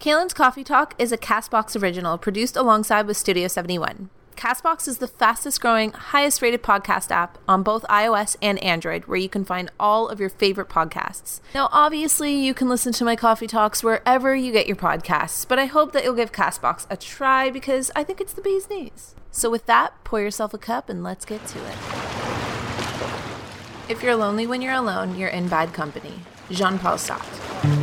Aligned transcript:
Kalyn's 0.00 0.34
Coffee 0.34 0.62
Talk 0.62 0.94
is 0.98 1.10
a 1.10 1.16
Castbox 1.16 1.80
original 1.80 2.18
produced 2.18 2.54
alongside 2.56 3.06
with 3.06 3.16
Studio 3.16 3.48
71. 3.48 4.10
Castbox 4.36 4.86
is 4.86 4.98
the 4.98 5.08
fastest 5.08 5.62
growing, 5.62 5.92
highest 5.92 6.42
rated 6.42 6.62
podcast 6.62 7.10
app 7.10 7.38
on 7.48 7.62
both 7.62 7.82
iOS 7.84 8.36
and 8.42 8.62
Android, 8.62 9.06
where 9.06 9.18
you 9.18 9.30
can 9.30 9.44
find 9.46 9.70
all 9.80 10.08
of 10.08 10.20
your 10.20 10.28
favorite 10.28 10.68
podcasts. 10.68 11.40
Now, 11.54 11.70
obviously, 11.72 12.34
you 12.34 12.52
can 12.52 12.68
listen 12.68 12.92
to 12.92 13.04
my 13.04 13.16
coffee 13.16 13.46
talks 13.46 13.82
wherever 13.82 14.36
you 14.36 14.52
get 14.52 14.66
your 14.66 14.76
podcasts, 14.76 15.48
but 15.48 15.58
I 15.58 15.64
hope 15.64 15.92
that 15.92 16.04
you'll 16.04 16.14
give 16.14 16.30
Castbox 16.30 16.86
a 16.90 16.98
try 16.98 17.48
because 17.48 17.90
I 17.96 18.04
think 18.04 18.20
it's 18.20 18.34
the 18.34 18.42
bee's 18.42 18.68
knees. 18.68 19.14
So, 19.30 19.50
with 19.50 19.64
that, 19.66 19.94
pour 20.04 20.20
yourself 20.20 20.52
a 20.52 20.58
cup 20.58 20.90
and 20.90 21.02
let's 21.02 21.24
get 21.24 21.44
to 21.46 21.58
it. 21.58 21.76
If 23.88 24.02
you're 24.02 24.16
lonely 24.16 24.46
when 24.46 24.60
you're 24.60 24.74
alone, 24.74 25.16
you're 25.16 25.30
in 25.30 25.48
bad 25.48 25.72
company. 25.72 26.20
Jean 26.50 26.78
Paul 26.78 26.98
Sartre. 26.98 27.75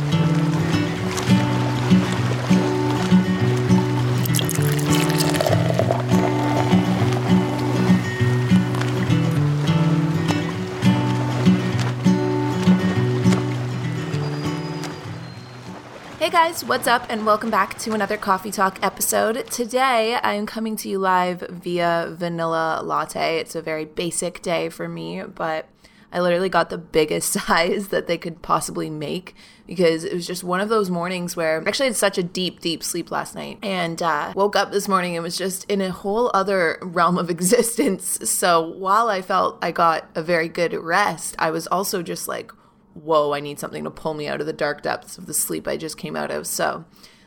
Guys, 16.34 16.64
what's 16.64 16.88
up, 16.88 17.06
and 17.08 17.24
welcome 17.24 17.48
back 17.48 17.78
to 17.78 17.92
another 17.92 18.16
Coffee 18.16 18.50
Talk 18.50 18.80
episode. 18.82 19.46
Today 19.52 20.16
I 20.16 20.34
am 20.34 20.46
coming 20.46 20.74
to 20.78 20.88
you 20.88 20.98
live 20.98 21.44
via 21.48 22.12
Vanilla 22.18 22.80
Latte. 22.82 23.38
It's 23.38 23.54
a 23.54 23.62
very 23.62 23.84
basic 23.84 24.42
day 24.42 24.68
for 24.68 24.88
me, 24.88 25.22
but 25.22 25.68
I 26.12 26.18
literally 26.18 26.48
got 26.48 26.70
the 26.70 26.76
biggest 26.76 27.32
size 27.46 27.86
that 27.88 28.08
they 28.08 28.18
could 28.18 28.42
possibly 28.42 28.90
make 28.90 29.36
because 29.68 30.02
it 30.02 30.12
was 30.12 30.26
just 30.26 30.42
one 30.42 30.60
of 30.60 30.68
those 30.68 30.90
mornings 30.90 31.36
where 31.36 31.62
I 31.62 31.68
actually 31.68 31.86
had 31.86 31.96
such 31.96 32.18
a 32.18 32.24
deep, 32.24 32.58
deep 32.58 32.82
sleep 32.82 33.12
last 33.12 33.36
night 33.36 33.60
and 33.62 34.02
uh, 34.02 34.32
woke 34.34 34.56
up 34.56 34.72
this 34.72 34.88
morning 34.88 35.14
and 35.14 35.22
was 35.22 35.38
just 35.38 35.70
in 35.70 35.80
a 35.80 35.92
whole 35.92 36.32
other 36.34 36.80
realm 36.82 37.16
of 37.16 37.30
existence. 37.30 38.28
So 38.28 38.60
while 38.60 39.06
I 39.06 39.22
felt 39.22 39.60
I 39.62 39.70
got 39.70 40.10
a 40.16 40.22
very 40.24 40.48
good 40.48 40.74
rest, 40.74 41.36
I 41.38 41.52
was 41.52 41.68
also 41.68 42.02
just 42.02 42.26
like, 42.26 42.50
whoa, 42.94 43.32
I 43.32 43.40
need 43.40 43.58
something 43.58 43.84
to 43.84 43.90
pull 43.90 44.14
me 44.14 44.26
out 44.28 44.40
of 44.40 44.46
the 44.46 44.52
dark 44.52 44.82
depths 44.82 45.18
of 45.18 45.26
the 45.26 45.34
sleep 45.34 45.68
I 45.68 45.76
just 45.76 45.98
came 45.98 46.16
out 46.16 46.30
of. 46.30 46.46
So, 46.46 46.84